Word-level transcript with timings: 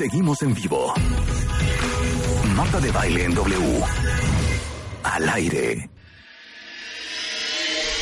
Seguimos 0.00 0.40
en 0.40 0.54
vivo. 0.54 0.94
Marta 2.56 2.80
de 2.80 2.90
baile 2.90 3.24
en 3.24 3.34
W. 3.34 3.82
Al 5.02 5.28
aire. 5.28 5.90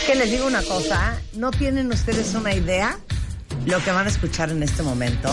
Que 0.06 0.14
les 0.14 0.30
digo 0.30 0.46
una 0.46 0.62
cosa, 0.62 1.21
¿no 1.32 1.50
tienen 1.50 1.90
ustedes 1.90 2.37
una 2.37 2.54
idea 2.54 3.00
lo 3.66 3.82
que 3.82 3.90
van 3.90 4.06
a 4.06 4.11
escuchar 4.11 4.50
en 4.50 4.62
este 4.62 4.84
momento? 4.84 5.29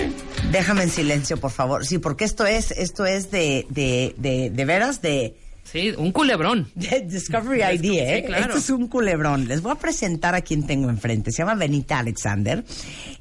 Déjame 0.50 0.82
en 0.82 0.90
silencio, 0.90 1.36
por 1.36 1.52
favor. 1.52 1.86
Sí, 1.86 1.98
porque 1.98 2.24
esto 2.24 2.44
es, 2.44 2.72
esto 2.72 3.06
es 3.06 3.30
de, 3.30 3.68
de, 3.68 4.16
de, 4.18 4.50
de 4.50 4.64
veras 4.64 5.00
de 5.02 5.36
Sí, 5.70 5.92
un 5.96 6.10
culebrón. 6.10 6.68
Discovery 6.74 7.62
ID, 7.62 7.98
¿eh? 7.98 8.24
claro. 8.26 8.46
Esto 8.46 8.58
es 8.58 8.70
un 8.70 8.88
culebrón. 8.88 9.46
Les 9.46 9.62
voy 9.62 9.70
a 9.70 9.76
presentar 9.76 10.34
a 10.34 10.40
quien 10.40 10.66
tengo 10.66 10.90
enfrente. 10.90 11.30
Se 11.30 11.42
llama 11.42 11.54
Benita 11.54 12.00
Alexander. 12.00 12.64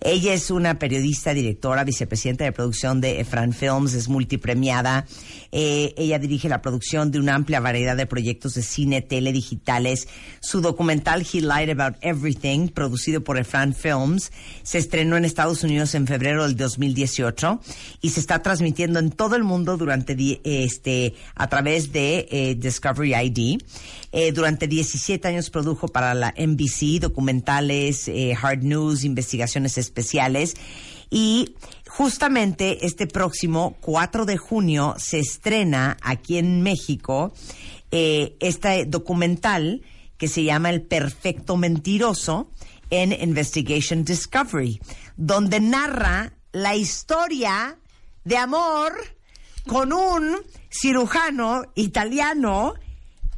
Ella 0.02 0.34
es 0.34 0.50
una 0.50 0.80
periodista, 0.80 1.34
directora, 1.34 1.84
vicepresidenta 1.84 2.46
de 2.46 2.52
producción 2.52 3.02
de 3.02 3.20
Efran 3.20 3.54
Films, 3.54 3.94
es 3.94 4.10
multipremiada. 4.10 5.06
Eh, 5.52 5.94
ella 5.98 6.18
dirige 6.18 6.50
la 6.50 6.62
producción 6.62 7.12
de 7.12 7.20
una 7.20 7.36
amplia 7.36 7.60
variedad 7.60 7.96
de 7.96 8.08
proyectos 8.08 8.56
de 8.56 8.64
cine, 8.64 9.02
tele, 9.02 9.32
digitales. 9.32 10.08
Su 10.40 10.62
documental 10.62 11.22
He 11.22 11.42
Lied 11.42 11.70
About 11.70 11.98
Everything, 12.02 12.70
producido 12.70 13.24
por 13.24 13.38
Efran 13.38 13.76
Films, 13.76 14.32
se 14.64 14.80
estrenó 14.80 15.18
en 15.18 15.26
Estados 15.26 15.64
Unidos 15.64 15.94
en 15.94 16.08
febrero 16.08 16.44
del 16.44 16.56
2018 16.56 17.60
y 18.02 18.10
se 18.10 18.20
está 18.20 18.42
transmitiendo 18.42 19.00
en 19.00 19.12
todo 19.12 19.36
el 19.36 19.44
mundo 19.44 19.78
durante 19.78 20.18
este 20.44 21.14
a 21.36 21.48
través 21.48 21.92
de 21.92 22.28
eh, 22.32 22.39
Discovery 22.58 23.14
ID. 23.16 23.62
Eh, 24.12 24.32
durante 24.32 24.68
17 24.68 25.28
años 25.28 25.50
produjo 25.50 25.88
para 25.88 26.14
la 26.14 26.34
NBC 26.36 27.00
documentales, 27.00 28.08
eh, 28.08 28.36
hard 28.42 28.64
news, 28.64 29.04
investigaciones 29.04 29.78
especiales 29.78 30.56
y 31.10 31.56
justamente 31.88 32.86
este 32.86 33.08
próximo 33.08 33.78
4 33.82 34.26
de 34.26 34.38
junio 34.38 34.96
se 34.98 35.20
estrena 35.20 35.98
aquí 36.02 36.38
en 36.38 36.62
México 36.62 37.34
eh, 37.92 38.36
este 38.40 38.86
documental 38.86 39.82
que 40.18 40.28
se 40.28 40.44
llama 40.44 40.70
El 40.70 40.82
Perfecto 40.82 41.58
Mentiroso 41.58 42.52
en 42.90 43.12
Investigation 43.12 44.04
Discovery, 44.04 44.80
donde 45.18 45.60
narra 45.60 46.34
la 46.52 46.76
historia 46.76 47.78
de 48.24 48.38
amor 48.38 48.94
con 49.66 49.94
un 49.94 50.38
cirujano 50.70 51.64
italiano 51.76 52.74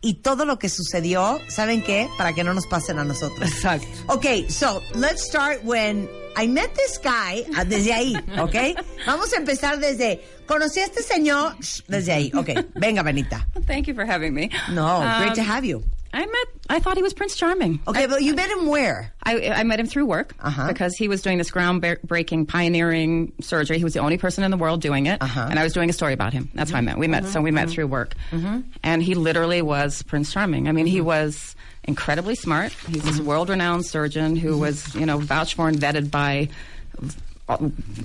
y 0.01 0.15
todo 0.15 0.45
lo 0.45 0.57
que 0.57 0.67
sucedió, 0.69 1.39
¿saben 1.47 1.83
qué? 1.83 2.09
Para 2.17 2.33
que 2.33 2.43
no 2.43 2.53
nos 2.53 2.65
pasen 2.67 2.97
a 2.99 3.03
nosotros. 3.03 3.47
Exacto. 3.49 3.87
Okay, 4.07 4.49
so 4.49 4.81
let's 4.95 5.23
start 5.23 5.63
when 5.63 6.09
I 6.35 6.47
met 6.47 6.73
this 6.75 6.99
guy, 7.03 7.45
ah, 7.55 7.63
desde 7.65 7.93
ahí, 7.93 8.15
¿ok? 8.39 8.75
Vamos 9.05 9.31
a 9.33 9.37
empezar 9.37 9.79
desde, 9.79 10.21
conocí 10.47 10.79
a 10.79 10.85
este 10.85 11.03
señor, 11.03 11.55
desde 11.87 12.13
ahí, 12.13 12.31
ok. 12.33 12.49
Venga, 12.75 13.03
Benita. 13.03 13.45
Thank 13.67 13.85
you 13.87 13.93
for 13.93 14.05
having 14.05 14.33
me. 14.33 14.49
No, 14.71 14.99
great 15.19 15.35
to 15.35 15.41
Um, 15.41 15.47
have 15.47 15.65
you. 15.65 15.83
I 16.13 16.25
met. 16.25 16.47
I 16.69 16.79
thought 16.79 16.97
he 16.97 17.03
was 17.03 17.13
Prince 17.13 17.35
Charming. 17.35 17.79
Okay, 17.87 18.05
but 18.05 18.21
you 18.21 18.35
met 18.35 18.49
him 18.49 18.67
where? 18.67 19.13
I, 19.23 19.49
I 19.49 19.63
met 19.63 19.79
him 19.79 19.87
through 19.87 20.05
work 20.05 20.33
Uh-huh. 20.39 20.67
because 20.67 20.95
he 20.95 21.07
was 21.07 21.21
doing 21.21 21.37
this 21.37 21.51
groundbreaking, 21.51 22.47
pioneering 22.47 23.33
surgery. 23.41 23.77
He 23.77 23.83
was 23.83 23.93
the 23.93 23.99
only 23.99 24.17
person 24.17 24.43
in 24.43 24.51
the 24.51 24.57
world 24.57 24.81
doing 24.81 25.05
it, 25.05 25.21
Uh-huh. 25.21 25.47
and 25.49 25.57
I 25.57 25.63
was 25.63 25.73
doing 25.73 25.89
a 25.89 25.93
story 25.93 26.13
about 26.13 26.33
him. 26.33 26.49
That's 26.53 26.71
how 26.71 26.77
I 26.77 26.81
met. 26.81 26.97
We 26.97 27.07
met, 27.07 27.23
mm-hmm. 27.23 27.31
so 27.31 27.41
we 27.41 27.51
met 27.51 27.67
mm-hmm. 27.67 27.73
through 27.75 27.87
work, 27.87 28.15
mm-hmm. 28.31 28.61
and 28.83 29.01
he 29.03 29.15
literally 29.15 29.61
was 29.61 30.03
Prince 30.03 30.31
Charming. 30.33 30.67
I 30.67 30.71
mean, 30.71 30.85
he 30.85 31.01
was 31.01 31.55
incredibly 31.83 32.35
smart. 32.35 32.73
He's 32.87 33.03
this 33.03 33.19
world-renowned 33.19 33.85
surgeon 33.85 34.35
who 34.35 34.57
was, 34.57 34.93
you 34.95 35.05
know, 35.05 35.17
vouched 35.17 35.55
for 35.55 35.67
and 35.67 35.77
vetted 35.77 36.11
by 36.11 36.49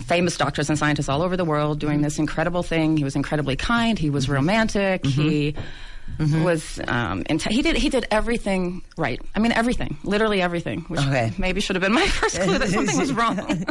famous 0.06 0.36
doctors 0.36 0.68
and 0.68 0.78
scientists 0.78 1.08
all 1.08 1.22
over 1.22 1.36
the 1.36 1.44
world 1.44 1.78
doing 1.78 2.00
this 2.00 2.18
incredible 2.18 2.62
thing. 2.62 2.96
He 2.96 3.04
was 3.04 3.14
incredibly 3.14 3.54
kind. 3.54 3.98
He 3.98 4.10
was 4.10 4.28
romantic. 4.28 5.06
He 5.06 5.54
was 6.18 6.80
um, 6.88 7.24
inte- 7.24 7.50
he 7.50 7.62
did 7.62 7.76
he 7.76 7.88
did 7.90 8.06
everything 8.10 8.82
right. 8.96 9.20
I 9.34 9.38
mean 9.38 9.52
everything, 9.52 9.96
literally 10.04 10.40
everything. 10.40 10.80
Which 10.88 11.00
Okay. 11.00 11.32
maybe 11.38 11.60
should 11.60 11.76
have 11.76 11.82
been 11.82 11.92
my 11.92 12.06
first 12.20 12.40
clue 12.40 12.58
that 12.58 12.68
something 12.68 12.98
was 12.98 13.12
wrong. 13.12 13.36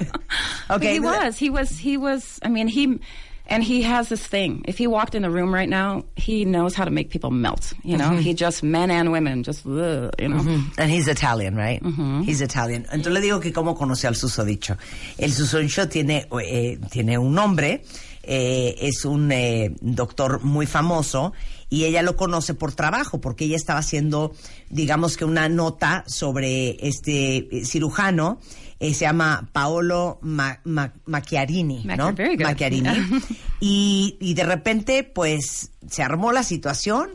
But 0.67 0.77
Okay, 0.77 0.93
he 0.93 0.99
was. 0.99 1.37
He 1.37 1.49
was. 1.49 1.69
He 1.77 1.97
was. 1.97 2.39
I 2.43 2.49
mean 2.49 2.67
he. 2.67 2.99
And 3.47 3.63
he 3.63 3.83
has 3.83 4.09
this 4.09 4.25
thing. 4.25 4.65
If 4.67 4.79
he 4.79 4.87
walked 4.87 5.13
in 5.13 5.21
the 5.21 5.29
room 5.29 5.53
right 5.53 5.69
now, 5.69 6.05
he 6.15 6.45
knows 6.45 6.73
how 6.73 6.83
to 6.83 6.89
make 6.89 7.11
people 7.11 7.29
melt. 7.29 7.73
You 7.83 7.95
know, 7.95 8.15
he 8.17 8.33
just 8.33 8.63
men 8.63 8.89
and 8.89 9.11
women 9.11 9.43
just 9.43 9.67
ugh, 9.67 10.09
you 10.17 10.29
know. 10.29 10.41
And 10.79 10.89
he's 10.89 11.07
Italian, 11.07 11.55
right? 11.55 11.79
He's 12.25 12.41
Italian. 12.41 12.85
Entonces 12.91 13.13
le 13.13 13.21
digo 13.21 13.39
que 13.39 13.51
cómo 13.53 13.77
conoció 13.77 14.07
al 14.09 14.15
susodicho. 14.15 14.77
El 15.19 15.29
susodicho 15.29 15.87
tiene, 15.87 16.25
eh, 16.43 16.79
tiene 16.89 17.19
un 17.19 17.35
nombre, 17.35 17.83
eh, 18.27 18.75
es 18.81 19.05
un 19.05 19.31
eh, 19.31 19.75
doctor 19.81 20.41
muy 20.43 20.65
famoso 20.65 21.33
y 21.69 21.85
ella 21.85 22.01
lo 22.01 22.15
conoce 22.15 22.53
por 22.53 22.73
trabajo 22.73 23.19
porque 23.21 23.45
ella 23.45 23.55
estaba 23.55 23.79
haciendo, 23.79 24.33
digamos 24.69 25.17
que 25.17 25.25
una 25.25 25.49
nota 25.49 26.03
sobre 26.07 26.77
este 26.87 27.37
eh, 27.37 27.65
cirujano. 27.65 28.39
eh, 28.79 28.93
se 28.93 29.01
llama 29.05 29.49
Paolo 29.53 30.19
Ma- 30.21 30.59
Ma- 30.65 30.93
Macchiarini, 31.05 31.83
Macchi- 31.85 31.97
¿no? 31.97 32.43
Macchiarini. 32.43 32.89
y, 33.59 34.17
y 34.19 34.33
de 34.33 34.43
repente, 34.43 35.03
pues, 35.03 35.71
se 35.89 36.03
armó 36.03 36.31
la 36.31 36.43
situación 36.43 37.11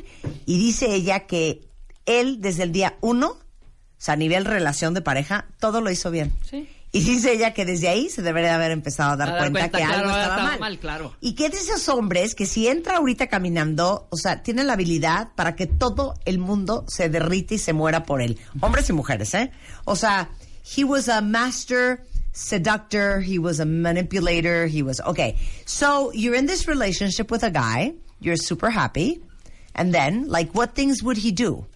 y 0.47 0.59
dice 0.59 0.95
ella 0.95 1.27
que 1.27 1.69
él 2.07 2.41
desde 2.41 2.63
el 2.65 2.73
día 2.73 2.97
uno, 3.03 3.29
o 3.33 3.39
sea, 3.99 4.15
a 4.15 4.17
nivel 4.17 4.47
relación 4.47 4.95
de 4.95 5.03
pareja, 5.03 5.47
todo 5.61 5.81
lo 5.83 5.91
hizo 5.91 6.11
bien. 6.11 6.33
Sí. 6.49 6.67
Y 6.93 7.01
dice 7.05 7.33
ella 7.33 7.55
que 7.55 7.65
desde 7.65 7.89
ahí 7.89 8.09
se 8.09 8.21
debería 8.21 8.57
haber 8.57 8.73
empezado 8.73 9.13
a 9.13 9.17
dar, 9.17 9.29
A 9.29 9.33
dar 9.33 9.41
cuenta, 9.43 9.61
cuenta, 9.61 9.79
que 9.79 9.85
claro, 9.85 9.99
algo 10.01 10.11
estaba, 10.11 10.35
estaba 10.35 10.51
mal. 10.51 10.61
mal, 10.61 10.79
claro. 10.79 11.15
Y 11.21 11.35
que 11.35 11.49
de 11.49 11.57
esos 11.57 11.89
hombres 11.89 12.35
que 12.35 12.47
si 12.47 12.67
entra 12.67 12.97
ahorita 12.97 13.29
caminando, 13.29 14.09
o 14.11 14.17
sea, 14.17 14.43
tiene 14.43 14.65
la 14.65 14.73
habilidad 14.73 15.29
para 15.37 15.55
que 15.55 15.67
todo 15.67 16.15
el 16.25 16.39
mundo 16.39 16.85
se 16.89 17.09
derrite 17.09 17.55
y 17.55 17.59
se 17.59 17.73
muera 17.73 18.05
por 18.05 18.21
él. 18.21 18.39
Hombres 18.61 18.89
y 18.89 18.93
mujeres, 18.93 19.33
¿eh? 19.35 19.53
O 19.85 19.95
sea, 19.95 20.31
he 20.77 20.83
was 20.83 21.09
a 21.09 21.21
master 21.21 22.03
seductor, 22.33 23.21
he 23.21 23.39
was 23.39 23.61
a 23.61 23.65
manipulator, 23.65 24.67
he 24.67 24.83
was, 24.83 25.01
okay. 25.07 25.37
So 25.67 26.11
you're 26.13 26.37
in 26.37 26.47
this 26.47 26.67
relationship 26.67 27.31
with 27.31 27.45
a 27.45 27.51
guy, 27.51 27.95
you're 28.21 28.37
super 28.37 28.71
happy, 28.71 29.21
and 29.75 29.95
then, 29.95 30.27
like, 30.29 30.53
what 30.55 30.75
things 30.75 31.03
would 31.05 31.19
he 31.19 31.31
do? 31.31 31.67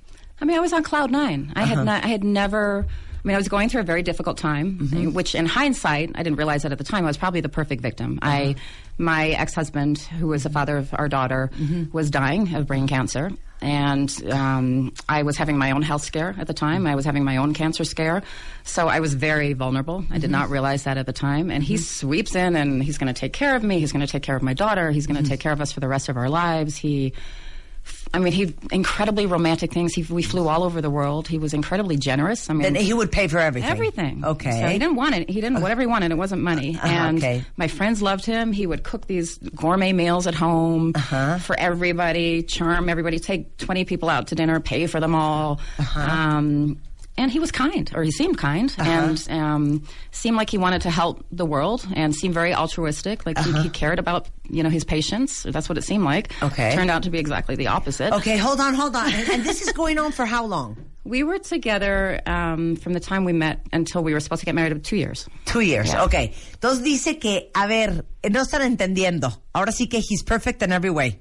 I 0.40 0.44
mean, 0.44 0.56
I 0.56 0.60
was 0.60 0.72
on 0.72 0.82
cloud 0.82 1.12
nine. 1.12 1.52
I 1.54 1.64
had 1.64 1.84
not, 1.84 2.04
I 2.04 2.08
had 2.08 2.24
never. 2.24 2.86
I 3.24 3.28
mean, 3.28 3.34
I 3.36 3.38
was 3.38 3.48
going 3.48 3.70
through 3.70 3.80
a 3.80 3.84
very 3.84 4.02
difficult 4.02 4.36
time, 4.36 4.78
mm-hmm. 4.78 5.14
which, 5.14 5.34
in 5.34 5.46
hindsight, 5.46 6.10
I 6.14 6.22
didn't 6.22 6.36
realize 6.36 6.62
that 6.64 6.72
at 6.72 6.78
the 6.78 6.84
time. 6.84 7.04
I 7.04 7.06
was 7.06 7.16
probably 7.16 7.40
the 7.40 7.48
perfect 7.48 7.80
victim. 7.80 8.18
I, 8.20 8.42
uh-huh. 8.42 8.54
my 8.98 9.28
ex-husband, 9.30 9.98
who 9.98 10.26
was 10.26 10.42
the 10.42 10.50
father 10.50 10.76
of 10.76 10.92
our 10.92 11.08
daughter, 11.08 11.50
mm-hmm. 11.54 11.84
was 11.90 12.10
dying 12.10 12.54
of 12.54 12.66
brain 12.66 12.86
cancer, 12.86 13.30
and 13.62 14.30
um, 14.30 14.92
I 15.08 15.22
was 15.22 15.38
having 15.38 15.56
my 15.56 15.70
own 15.70 15.80
health 15.80 16.02
scare 16.02 16.34
at 16.38 16.46
the 16.46 16.52
time. 16.52 16.80
Mm-hmm. 16.80 16.88
I 16.88 16.94
was 16.96 17.06
having 17.06 17.24
my 17.24 17.38
own 17.38 17.54
cancer 17.54 17.84
scare, 17.84 18.22
so 18.62 18.88
I 18.88 19.00
was 19.00 19.14
very 19.14 19.54
vulnerable. 19.54 20.04
I 20.10 20.18
did 20.18 20.30
not 20.30 20.50
realize 20.50 20.82
that 20.82 20.98
at 20.98 21.06
the 21.06 21.14
time. 21.14 21.50
And 21.50 21.64
he 21.64 21.78
sweeps 21.78 22.34
in, 22.34 22.56
and 22.56 22.84
he's 22.84 22.98
going 22.98 23.12
to 23.12 23.18
take 23.18 23.32
care 23.32 23.56
of 23.56 23.62
me. 23.62 23.80
He's 23.80 23.90
going 23.90 24.04
to 24.04 24.12
take 24.12 24.22
care 24.22 24.36
of 24.36 24.42
my 24.42 24.52
daughter. 24.52 24.90
He's 24.90 25.06
going 25.06 25.22
to 25.22 25.26
take 25.26 25.40
care 25.40 25.52
of 25.52 25.62
us 25.62 25.72
for 25.72 25.80
the 25.80 25.88
rest 25.88 26.10
of 26.10 26.18
our 26.18 26.28
lives. 26.28 26.76
He 26.76 27.14
I 28.14 28.18
mean, 28.20 28.32
he 28.32 28.54
incredibly 28.70 29.26
romantic 29.26 29.72
things. 29.72 29.92
He, 29.92 30.02
we 30.04 30.22
flew 30.22 30.48
all 30.48 30.62
over 30.62 30.80
the 30.80 30.88
world. 30.88 31.26
He 31.28 31.38
was 31.38 31.52
incredibly 31.52 31.96
generous. 31.96 32.48
I 32.48 32.52
mean, 32.52 32.62
Then 32.62 32.76
he 32.76 32.94
would 32.94 33.10
pay 33.12 33.26
for 33.28 33.38
everything. 33.38 33.68
everything. 33.70 34.24
Okay. 34.24 34.60
So 34.60 34.68
he 34.68 34.78
didn't 34.78 34.94
want 34.96 35.16
it. 35.16 35.28
He 35.28 35.40
didn't 35.40 35.60
whatever 35.60 35.80
he 35.80 35.86
wanted. 35.86 36.12
It 36.12 36.16
wasn't 36.18 36.40
money. 36.42 36.76
Uh-huh, 36.76 36.86
and 36.88 37.18
okay. 37.18 37.44
my 37.56 37.68
friends 37.68 38.00
loved 38.00 38.24
him. 38.24 38.52
He 38.52 38.66
would 38.66 38.84
cook 38.84 39.06
these 39.06 39.36
gourmet 39.38 39.92
meals 39.92 40.26
at 40.26 40.34
home 40.34 40.92
Uh-huh. 40.94 41.38
for 41.38 41.58
everybody, 41.58 42.42
charm 42.44 42.88
everybody, 42.88 43.18
take 43.18 43.56
twenty 43.58 43.84
people 43.84 44.08
out 44.08 44.28
to 44.28 44.34
dinner, 44.36 44.60
pay 44.60 44.86
for 44.86 45.00
them 45.00 45.14
all. 45.14 45.60
Uh-huh. 45.78 46.00
Um, 46.00 46.80
and 47.16 47.30
he 47.30 47.38
was 47.38 47.50
kind, 47.52 47.90
or 47.94 48.02
he 48.02 48.10
seemed 48.10 48.38
kind, 48.38 48.74
Uh-huh. 48.78 48.90
and 48.90 49.26
um, 49.30 49.82
seemed 50.10 50.36
like 50.36 50.50
he 50.50 50.58
wanted 50.58 50.82
to 50.82 50.90
help 50.90 51.24
the 51.30 51.46
world, 51.46 51.86
and 51.94 52.14
seemed 52.14 52.34
very 52.34 52.54
altruistic. 52.54 53.24
Like 53.26 53.38
he, 53.38 53.52
he 53.62 53.68
cared 53.70 53.98
about 53.98 54.28
you 54.50 54.62
know 54.62 54.70
his 54.70 54.84
patients. 54.84 55.42
That's 55.44 55.68
what 55.68 55.78
it 55.78 55.82
seemed 55.84 56.04
like. 56.04 56.30
Uh-huh. 56.32 56.46
Okay. 56.46 56.74
Turned 56.74 56.90
out 56.90 57.02
to 57.04 57.10
be 57.10 57.18
exactly 57.18 57.54
the 57.56 57.68
opposite. 57.68 58.12
Okay, 58.14 58.36
hold 58.36 58.60
on, 58.60 58.74
hold 58.74 58.94
on. 58.96 59.12
And, 59.12 59.28
and 59.34 59.44
this 59.44 59.62
is 59.62 59.72
going 59.72 59.98
on 59.98 60.12
for 60.12 60.26
how 60.26 60.44
long? 60.46 60.76
We 61.06 61.22
were 61.22 61.38
together 61.38 62.22
um, 62.26 62.76
from 62.76 62.94
the 62.94 63.00
time 63.00 63.24
we 63.26 63.34
met 63.34 63.60
until 63.72 64.02
we 64.02 64.14
were 64.14 64.20
supposed 64.20 64.40
to 64.40 64.46
get 64.46 64.54
married. 64.54 64.82
Two 64.84 64.96
years. 64.96 65.28
Two 65.44 65.60
years, 65.60 65.90
Yeah. 65.92 66.04
ok. 66.04 66.14
Entonces 66.54 66.82
dice 66.82 67.18
que, 67.18 67.50
a 67.52 67.66
ver, 67.66 68.06
no 68.30 68.40
están 68.40 68.62
entendiendo. 68.62 69.42
Ahora 69.52 69.70
sí 69.70 69.86
que 69.86 69.98
he's 69.98 70.22
perfect 70.24 70.62
in 70.62 70.72
every 70.72 70.88
way. 70.88 71.20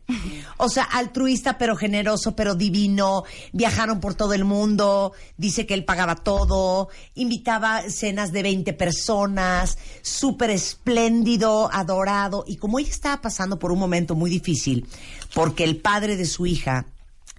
O 0.57 0.69
sea, 0.69 0.83
altruista, 0.85 1.57
pero 1.57 1.75
generoso, 1.75 2.33
pero 2.33 2.56
divino. 2.56 3.25
Viajaron 3.51 4.00
por 4.00 4.13
todo 4.15 4.33
el 4.33 4.45
mundo. 4.45 5.12
Dice 5.35 5.65
que 5.65 5.74
él 5.74 5.83
pagaba 5.83 6.15
todo. 6.15 6.88
Invitaba 7.15 7.81
cenas 7.89 8.31
de 8.31 8.41
20 8.41 8.71
personas. 8.71 9.77
Súper 10.01 10.50
espléndido, 10.51 11.69
adorado. 11.74 12.45
Y 12.47 12.56
como 12.56 12.79
ella 12.79 12.89
estaba 12.89 13.21
pasando 13.21 13.59
por 13.59 13.74
un 13.74 13.79
momento 13.79 14.15
muy 14.15 14.29
difícil, 14.29 14.88
porque 15.33 15.65
el 15.65 15.75
padre 15.81 16.15
de 16.15 16.25
su 16.25 16.45
hija 16.45 16.86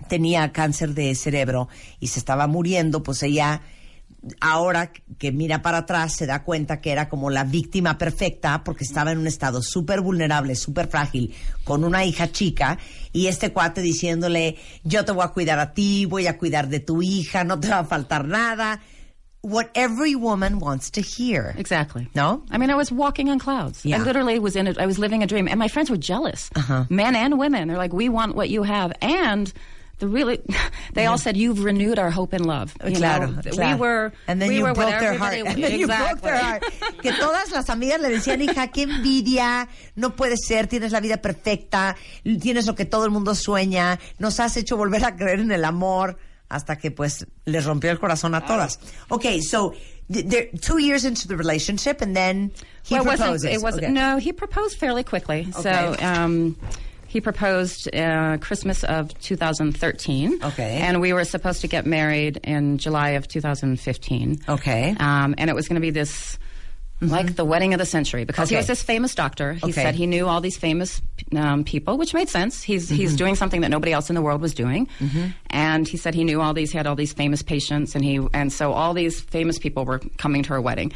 tenía 0.08 0.52
cáncer 0.52 0.94
de 0.94 1.14
cerebro 1.14 1.68
y 2.00 2.08
se 2.08 2.18
estaba 2.18 2.46
muriendo, 2.46 3.02
pues 3.02 3.22
ella 3.22 3.62
ahora 4.40 4.92
que 5.18 5.32
mira 5.32 5.62
para 5.62 5.78
atrás 5.78 6.14
se 6.14 6.26
da 6.26 6.44
cuenta 6.44 6.80
que 6.80 6.92
era 6.92 7.08
como 7.08 7.30
la 7.30 7.44
víctima 7.44 7.98
perfecta 7.98 8.64
porque 8.64 8.84
estaba 8.84 9.12
en 9.12 9.18
un 9.18 9.26
estado 9.26 9.62
súper 9.62 10.00
vulnerable, 10.00 10.54
súper 10.54 10.88
frágil, 10.88 11.34
con 11.64 11.84
una 11.84 12.04
hija 12.04 12.30
chica 12.32 12.78
y 13.12 13.26
este 13.26 13.52
cuate 13.52 13.82
diciéndole, 13.82 14.56
yo 14.82 15.04
te 15.04 15.12
voy 15.12 15.24
a 15.24 15.28
cuidar 15.28 15.58
a 15.58 15.72
ti, 15.72 16.06
voy 16.06 16.26
a 16.26 16.38
cuidar 16.38 16.68
de 16.68 16.80
tu 16.80 17.02
hija, 17.02 17.44
no 17.44 17.60
te 17.60 17.68
va 17.68 17.80
a 17.80 17.84
faltar 17.84 18.26
nada. 18.26 18.80
What 19.42 19.66
every 19.74 20.14
woman 20.14 20.58
wants 20.58 20.90
to 20.92 21.02
hear. 21.02 21.54
Exactly. 21.58 22.08
No? 22.14 22.46
I 22.50 22.56
mean, 22.56 22.70
I 22.70 22.76
was 22.76 22.90
walking 22.90 23.28
on 23.28 23.38
clouds. 23.38 23.84
Yeah. 23.84 23.98
I 23.98 24.02
literally 24.02 24.38
was 24.38 24.56
in 24.56 24.66
it. 24.66 24.78
I 24.78 24.86
was 24.86 24.98
living 24.98 25.22
a 25.22 25.26
dream, 25.26 25.48
and 25.48 25.58
my 25.58 25.68
friends 25.68 25.90
were 25.90 25.98
jealous. 25.98 26.48
Uh-huh. 26.56 26.86
Men 26.88 27.14
and 27.14 27.38
women. 27.38 27.68
They're 27.68 27.76
like, 27.76 27.92
"We 27.92 28.08
want 28.08 28.36
what 28.36 28.48
you 28.48 28.62
have," 28.62 28.94
and 29.02 29.52
the 29.98 30.08
really, 30.08 30.40
they 30.94 31.06
all 31.06 31.18
said, 31.18 31.36
"You've 31.36 31.62
renewed 31.62 31.98
our 31.98 32.10
hope 32.10 32.32
and 32.32 32.44
love." 32.46 32.74
You 32.86 32.96
claro, 32.96 33.30
know, 33.30 33.40
claro. 33.42 33.74
we 33.76 33.80
were, 33.80 34.12
and 34.26 34.40
then 34.42 34.48
we 34.48 34.56
you 34.58 34.62
were 34.64 34.72
broke 34.74 34.98
their 34.98 35.14
heart. 35.18 35.34
everybody- 35.34 35.62
And 35.64 35.72
then 35.72 35.80
you 35.80 35.86
broke 35.86 36.20
their 36.20 36.38
heart. 36.38 36.62
Exactly. 36.64 36.98
Que 37.04 37.12
todas 37.12 37.50
las 37.52 37.68
amigas 37.68 38.00
le 38.00 38.08
decían, 38.08 38.40
hija, 38.42 38.68
qué 38.68 38.82
envidia, 38.84 39.68
no 39.94 40.16
puede 40.16 40.36
ser, 40.38 40.66
tienes 40.68 40.92
la 40.92 41.00
vida 41.00 41.18
perfecta, 41.18 41.96
tienes 42.40 42.66
lo 42.66 42.74
que 42.74 42.86
todo 42.86 43.04
el 43.04 43.10
mundo 43.10 43.34
sueña, 43.34 43.98
nos 44.18 44.40
has 44.40 44.56
hecho 44.56 44.76
volver 44.78 45.04
a 45.04 45.14
creer 45.14 45.40
en 45.40 45.52
el 45.52 45.64
amor, 45.66 46.16
hasta 46.48 46.76
que 46.76 46.90
pues 46.90 47.26
les 47.44 47.64
rompió 47.66 47.90
el 47.90 47.98
corazón 47.98 48.34
a 48.34 48.46
todas. 48.46 48.78
Okay, 49.10 49.42
so 49.42 49.74
th- 50.10 50.24
they're 50.26 50.48
two 50.60 50.78
years 50.78 51.04
into 51.04 51.28
the 51.28 51.36
relationship 51.36 52.00
and 52.00 52.14
then 52.16 52.52
he 52.84 52.94
well, 52.94 53.02
it 53.02 53.18
proposes. 53.18 53.28
wasn't. 53.44 53.52
It 53.54 53.62
wasn't. 53.62 53.82
Okay. 53.84 53.92
No, 53.92 54.16
he 54.18 54.32
proposed 54.32 54.78
fairly 54.78 55.04
quickly. 55.04 55.50
So 55.52 55.60
Okay. 55.68 56.02
um, 56.04 56.56
he 57.14 57.20
proposed 57.20 57.94
uh, 57.94 58.38
Christmas 58.38 58.82
of 58.82 59.16
2013. 59.20 60.40
Okay. 60.42 60.80
And 60.82 61.00
we 61.00 61.12
were 61.12 61.24
supposed 61.24 61.60
to 61.60 61.68
get 61.68 61.86
married 61.86 62.40
in 62.42 62.76
July 62.76 63.10
of 63.10 63.28
2015. 63.28 64.40
Okay. 64.48 64.96
Um, 64.98 65.36
and 65.38 65.48
it 65.48 65.54
was 65.54 65.68
going 65.68 65.76
to 65.76 65.80
be 65.80 65.92
this. 65.92 66.40
Like 67.00 67.36
the 67.36 67.44
wedding 67.44 67.74
of 67.74 67.78
the 67.78 67.84
century, 67.86 68.24
because 68.24 68.48
he 68.48 68.56
was 68.56 68.66
this 68.66 68.82
famous 68.82 69.14
doctor. 69.14 69.52
He 69.54 69.64
Okay. 69.64 69.72
said 69.82 69.94
he 69.94 70.06
knew 70.06 70.26
all 70.26 70.40
these 70.40 70.56
famous 70.56 71.02
um, 71.36 71.62
people, 71.64 71.98
which 71.98 72.14
made 72.14 72.28
sense. 72.30 72.62
He's 72.62 72.86
Mm-hmm. 72.86 72.94
he's 72.94 73.16
doing 73.16 73.34
something 73.34 73.60
that 73.62 73.70
nobody 73.70 73.92
else 73.92 74.08
in 74.08 74.14
the 74.14 74.22
world 74.22 74.40
was 74.40 74.54
doing, 74.54 74.88
and 75.50 75.86
he 75.86 75.96
said 75.96 76.14
he 76.14 76.24
knew 76.24 76.40
all 76.40 76.54
these. 76.54 76.70
He 76.72 76.78
had 76.78 76.86
all 76.86 76.94
these 76.96 77.12
famous 77.12 77.42
patients, 77.42 77.94
and 77.94 78.02
he 78.04 78.20
and 78.32 78.50
so 78.52 78.72
all 78.72 78.94
these 78.94 79.20
famous 79.20 79.58
people 79.58 79.84
were 79.84 79.98
coming 80.18 80.42
to 80.44 80.50
her 80.50 80.60
wedding. 80.60 80.92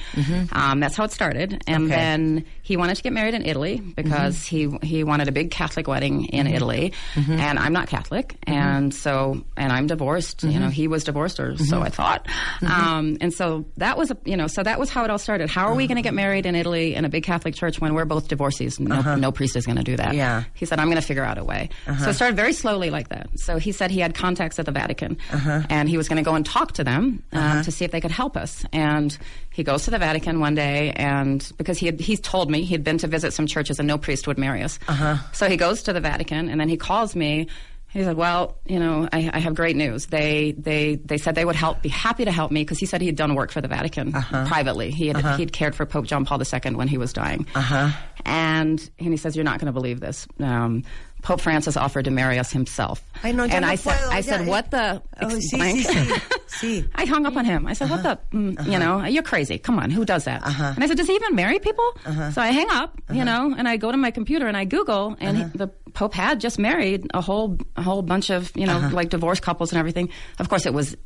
Um, 0.52 0.80
that's 0.80 0.96
how 0.96 1.04
it 1.04 1.12
started, 1.12 1.62
and 1.66 1.84
Mm-hmm. 1.84 1.92
Okay. 1.92 1.94
then 1.94 2.44
he 2.62 2.76
wanted 2.76 2.96
to 2.96 3.02
get 3.02 3.12
married 3.12 3.34
in 3.34 3.44
Italy 3.44 3.80
because 3.96 4.46
he 4.46 4.68
he 4.82 5.04
wanted 5.04 5.28
a 5.28 5.32
big 5.32 5.50
Catholic 5.50 5.88
wedding 5.88 6.26
in 6.26 6.46
Mm-hmm. 6.46 6.54
Italy, 6.56 6.92
and 7.16 7.58
I'm 7.58 7.72
not 7.72 7.88
Catholic, 7.88 8.36
and 8.46 8.94
so 8.94 9.44
and 9.56 9.72
I'm 9.72 9.86
divorced. 9.88 10.42
You 10.44 10.50
Mm-hmm. 10.50 10.60
know, 10.62 10.68
he 10.70 10.88
was 10.88 11.04
divorced, 11.04 11.38
or 11.40 11.56
so 11.58 11.82
I 11.82 11.90
thought, 11.90 12.26
um, 12.62 13.18
and 13.20 13.32
so 13.34 13.66
that 13.76 13.98
was 13.98 14.10
a, 14.10 14.16
you 14.24 14.36
know 14.36 14.46
so 14.46 14.62
that 14.62 14.78
was 14.78 14.88
how 14.90 15.04
it 15.04 15.10
all 15.10 15.18
started. 15.18 15.50
How 15.50 15.66
are 15.66 15.74
we 15.74 15.87
going 15.88 15.96
to 15.96 16.02
get 16.02 16.14
married 16.14 16.46
in 16.46 16.54
Italy 16.54 16.94
in 16.94 17.04
a 17.04 17.08
big 17.08 17.24
Catholic 17.24 17.54
church 17.54 17.80
when 17.80 17.94
we're 17.94 18.04
both 18.04 18.28
divorcees? 18.28 18.78
No, 18.78 19.16
no 19.16 19.32
priest 19.32 19.56
is 19.56 19.66
going 19.66 19.76
to 19.78 19.82
do 19.82 19.96
that. 19.96 20.08
Uh-huh. 20.08 20.16
Yeah. 20.16 20.44
He 20.54 20.64
said, 20.66 20.78
I'm 20.78 20.86
going 20.86 21.00
to 21.00 21.06
figure 21.06 21.24
out 21.24 21.38
a 21.38 21.44
way. 21.44 21.70
So 21.98 22.10
it 22.10 22.14
started 22.14 22.36
very 22.36 22.52
slowly 22.52 22.90
like 22.90 23.08
that. 23.08 23.28
So 23.36 23.58
he 23.58 23.72
said 23.72 23.90
he 23.90 24.00
had 24.00 24.14
contacts 24.14 24.58
at 24.58 24.66
the 24.66 24.72
Vatican 24.72 25.16
Uh-huh. 25.32 25.62
and 25.70 25.88
he 25.88 25.96
was 25.96 26.08
going 26.08 26.18
to 26.18 26.22
go 26.22 26.34
and 26.36 26.46
talk 26.46 26.72
to 26.74 26.84
them 26.84 27.22
um, 27.32 27.62
to 27.64 27.72
see 27.72 27.84
if 27.84 27.90
they 27.90 28.00
could 28.00 28.10
help 28.12 28.36
us. 28.36 28.64
And 28.72 29.16
he 29.50 29.64
goes 29.64 29.84
to 29.86 29.90
the 29.90 29.98
Vatican 29.98 30.38
one 30.40 30.54
day 30.54 30.92
and 30.92 31.50
because 31.56 31.78
he 31.78 31.86
had, 31.86 31.98
he's 32.00 32.20
told 32.20 32.50
me 32.50 32.62
he'd 32.62 32.84
been 32.84 32.98
to 32.98 33.06
visit 33.08 33.32
some 33.32 33.46
churches 33.46 33.78
and 33.80 33.88
no 33.88 33.98
priest 33.98 34.26
would 34.28 34.38
marry 34.38 34.62
us. 34.62 34.78
Uh-huh. 34.86 35.16
So 35.32 35.48
he 35.48 35.56
goes 35.56 35.82
to 35.84 35.92
the 35.92 36.00
Vatican 36.00 36.48
and 36.48 36.60
then 36.60 36.68
he 36.68 36.76
calls 36.76 37.16
me. 37.16 37.48
He 37.90 38.02
said, 38.04 38.16
"Well, 38.16 38.58
you 38.66 38.78
know, 38.78 39.08
I, 39.12 39.30
I 39.32 39.38
have 39.38 39.54
great 39.54 39.74
news. 39.74 40.06
They 40.06 40.52
they 40.58 40.96
they 40.96 41.16
said 41.16 41.34
they 41.34 41.44
would 41.44 41.56
help, 41.56 41.80
be 41.82 41.88
happy 41.88 42.24
to 42.26 42.30
help 42.32 42.50
me 42.50 42.62
because 42.62 42.78
he 42.78 42.84
said 42.86 43.00
he 43.00 43.06
had 43.06 43.16
done 43.16 43.34
work 43.34 43.50
for 43.50 43.60
the 43.62 43.68
Vatican 43.68 44.14
Uh-huh. 44.14 44.46
privately. 44.46 44.90
He 44.90 45.08
had 45.08 45.38
he'd 45.38 45.52
cared 45.52 45.74
for 45.74 45.86
Pope 45.86 46.04
John 46.06 46.24
Paul 46.24 46.40
II 46.42 46.74
when 46.74 46.86
he 46.88 46.98
was 46.98 47.12
dying. 47.14 47.46
Uh-huh. 47.54 47.90
And 48.26 48.90
and 48.98 49.08
he 49.08 49.16
says, 49.16 49.34
"You're 49.36 49.44
not 49.44 49.58
going 49.58 49.66
to 49.66 49.72
believe 49.72 50.00
this." 50.00 50.26
Um, 50.38 50.84
Pope 51.22 51.40
Francis 51.40 51.76
offered 51.76 52.04
to 52.04 52.10
marry 52.10 52.38
us 52.38 52.52
himself. 52.52 53.02
No, 53.24 53.42
ya 53.44 53.54
and 53.56 53.64
I 53.64 53.74
said, 53.74 53.92
puedo, 53.98 54.08
I 54.12 54.20
said, 54.20 54.40
ya. 54.44 54.50
what 54.50 54.70
the? 54.70 55.02
Oh, 55.20 55.26
sí, 55.26 55.56
blank? 55.56 55.80
sí, 55.84 56.04
sí, 56.04 56.22
sí. 56.60 56.88
I 56.94 57.04
hung 57.04 57.24
up 57.26 57.36
on 57.36 57.44
him. 57.44 57.66
I 57.66 57.72
said, 57.74 57.90
what 57.90 58.02
the? 58.02 58.18
Mm, 58.32 58.66
You 58.70 58.78
know, 58.78 59.04
you're 59.04 59.22
crazy. 59.22 59.58
Come 59.58 59.78
on, 59.78 59.90
who 59.90 60.04
does 60.04 60.24
that? 60.24 60.42
Uh-huh. 60.42 60.72
And 60.74 60.84
I 60.84 60.86
said, 60.86 60.96
does 60.96 61.06
he 61.06 61.14
even 61.14 61.34
marry 61.34 61.58
people? 61.58 61.88
So 62.32 62.40
I 62.42 62.48
hang 62.52 62.68
up, 62.70 62.98
you 63.12 63.24
know, 63.24 63.54
and 63.56 63.66
I 63.68 63.76
go 63.76 63.90
to 63.90 63.96
my 63.98 64.10
computer 64.10 64.46
and 64.46 64.56
I 64.56 64.64
Google, 64.64 65.16
and 65.20 65.36
Uh-huh. 65.36 65.48
he, 65.52 65.58
the 65.58 65.68
Pope 65.94 66.14
had 66.14 66.40
just 66.40 66.58
married 66.58 67.06
a 67.14 67.20
whole 67.20 67.58
a 67.76 67.82
whole 67.82 68.02
bunch 68.02 68.30
of 68.30 68.52
you 68.54 68.66
know 68.66 68.76
Uh-huh. 68.76 68.90
like 68.94 69.08
divorced 69.10 69.42
couples 69.42 69.72
and 69.72 69.78
everything. 69.78 70.10
Of 70.38 70.48
course, 70.48 70.66
it 70.66 70.74
was 70.74 70.96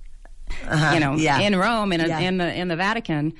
you 0.92 1.00
know, 1.00 1.14
Yeah. 1.16 1.40
in 1.40 1.56
Rome, 1.56 1.92
in, 1.92 2.00
a, 2.00 2.08
Yeah. 2.08 2.18
in 2.20 2.36
the 2.38 2.52
in 2.54 2.68
the 2.68 2.76
Vatican. 2.76 3.32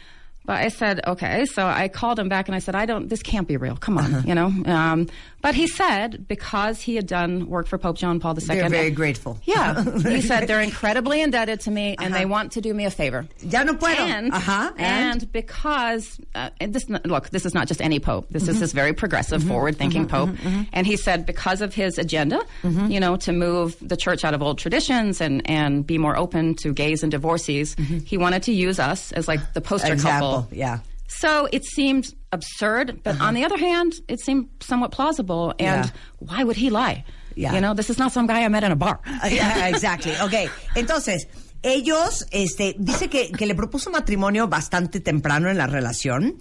But 0.44 0.56
I 0.64 0.68
said, 0.68 1.00
okay. 1.06 1.44
So 1.46 1.64
I 1.64 1.86
called 1.88 2.18
him 2.18 2.28
back 2.28 2.48
and 2.48 2.56
I 2.56 2.58
said, 2.58 2.74
I 2.74 2.84
don't. 2.84 3.08
This 3.08 3.22
can't 3.22 3.46
be 3.46 3.56
real. 3.56 3.76
Come 3.76 3.96
on, 3.98 4.04
Uh-huh. 4.14 4.22
you 4.26 4.34
know. 4.34 4.50
Um, 4.66 5.06
but 5.42 5.54
he 5.54 5.66
said 5.66 6.26
because 6.28 6.80
he 6.80 6.96
had 6.96 7.06
done 7.06 7.48
work 7.48 7.66
for 7.66 7.76
Pope 7.78 7.96
John 7.96 8.20
Paul 8.20 8.38
II. 8.38 8.46
They're 8.46 8.68
very 8.68 8.90
grateful. 8.90 9.38
Yeah, 9.44 9.82
he 9.98 10.20
said 10.20 10.46
they're 10.46 10.60
incredibly 10.60 11.20
indebted 11.20 11.60
to 11.62 11.70
me 11.70 11.96
and 11.98 12.14
they 12.14 12.20
uh-huh. 12.20 12.28
want 12.28 12.52
to 12.52 12.60
do 12.60 12.72
me 12.72 12.84
a 12.86 12.90
favor. 12.90 13.26
Ya 13.42 13.64
no 13.64 13.74
puedo. 13.74 13.98
And, 13.98 14.32
uh-huh. 14.32 14.72
Ajá, 14.72 14.80
and 14.80 15.32
because 15.32 16.20
uh, 16.34 16.50
and 16.60 16.72
this 16.72 16.88
look, 16.88 17.30
this 17.30 17.44
is 17.44 17.54
not 17.54 17.68
just 17.68 17.82
any 17.82 18.00
pope. 18.00 18.26
This 18.30 18.44
is 18.44 18.50
mm-hmm. 18.50 18.60
this 18.60 18.72
very 18.72 18.92
progressive, 18.92 19.40
mm-hmm. 19.40 19.50
forward-thinking 19.50 20.06
mm-hmm. 20.06 20.32
pope. 20.32 20.66
And 20.72 20.86
he 20.86 20.96
said 20.96 21.26
because 21.26 21.60
of 21.60 21.74
his 21.74 21.98
agenda, 21.98 22.40
you 22.62 23.00
know, 23.00 23.16
to 23.16 23.32
move 23.32 23.76
the 23.80 23.96
church 23.96 24.24
out 24.24 24.34
of 24.34 24.42
old 24.42 24.58
traditions 24.58 25.20
and 25.20 25.42
and 25.50 25.86
be 25.86 25.98
more 25.98 26.16
open 26.16 26.54
to 26.56 26.72
gays 26.72 27.02
and 27.02 27.10
divorcees, 27.10 27.74
he 28.04 28.16
wanted 28.16 28.42
to 28.44 28.52
use 28.52 28.78
us 28.78 29.12
as 29.12 29.28
like 29.28 29.52
the 29.54 29.60
poster 29.60 29.92
Example, 29.92 30.42
couple. 30.42 30.56
yeah. 30.56 30.78
So 31.20 31.48
it 31.52 31.64
seemed 31.64 32.06
absurd, 32.32 33.02
but 33.04 33.20
on 33.20 33.34
the 33.34 33.44
other 33.44 33.58
hand, 33.58 33.92
it 34.08 34.20
seemed 34.20 34.48
somewhat 34.60 34.90
plausible. 34.92 35.54
And 35.58 35.84
Yeah. 35.84 35.90
why 36.18 36.42
would 36.44 36.56
he 36.56 36.70
lie? 36.70 37.04
Yeah. 37.36 37.54
You 37.54 37.60
know, 37.60 37.74
this 37.74 37.90
is 37.90 37.98
not 37.98 38.12
some 38.12 38.26
guy 38.26 38.44
I 38.44 38.48
met 38.48 38.64
in 38.64 38.72
a 38.72 38.76
bar. 38.76 39.00
Yeah, 39.30 39.68
exactly. 39.68 40.12
Ok. 40.20 40.50
Entonces, 40.74 41.26
ellos, 41.62 42.26
este, 42.32 42.74
dice 42.78 43.08
que, 43.08 43.30
que 43.30 43.46
le 43.46 43.54
propuso 43.54 43.90
matrimonio 43.90 44.48
bastante 44.48 45.00
temprano 45.00 45.48
en 45.48 45.56
la 45.58 45.66
relación, 45.66 46.34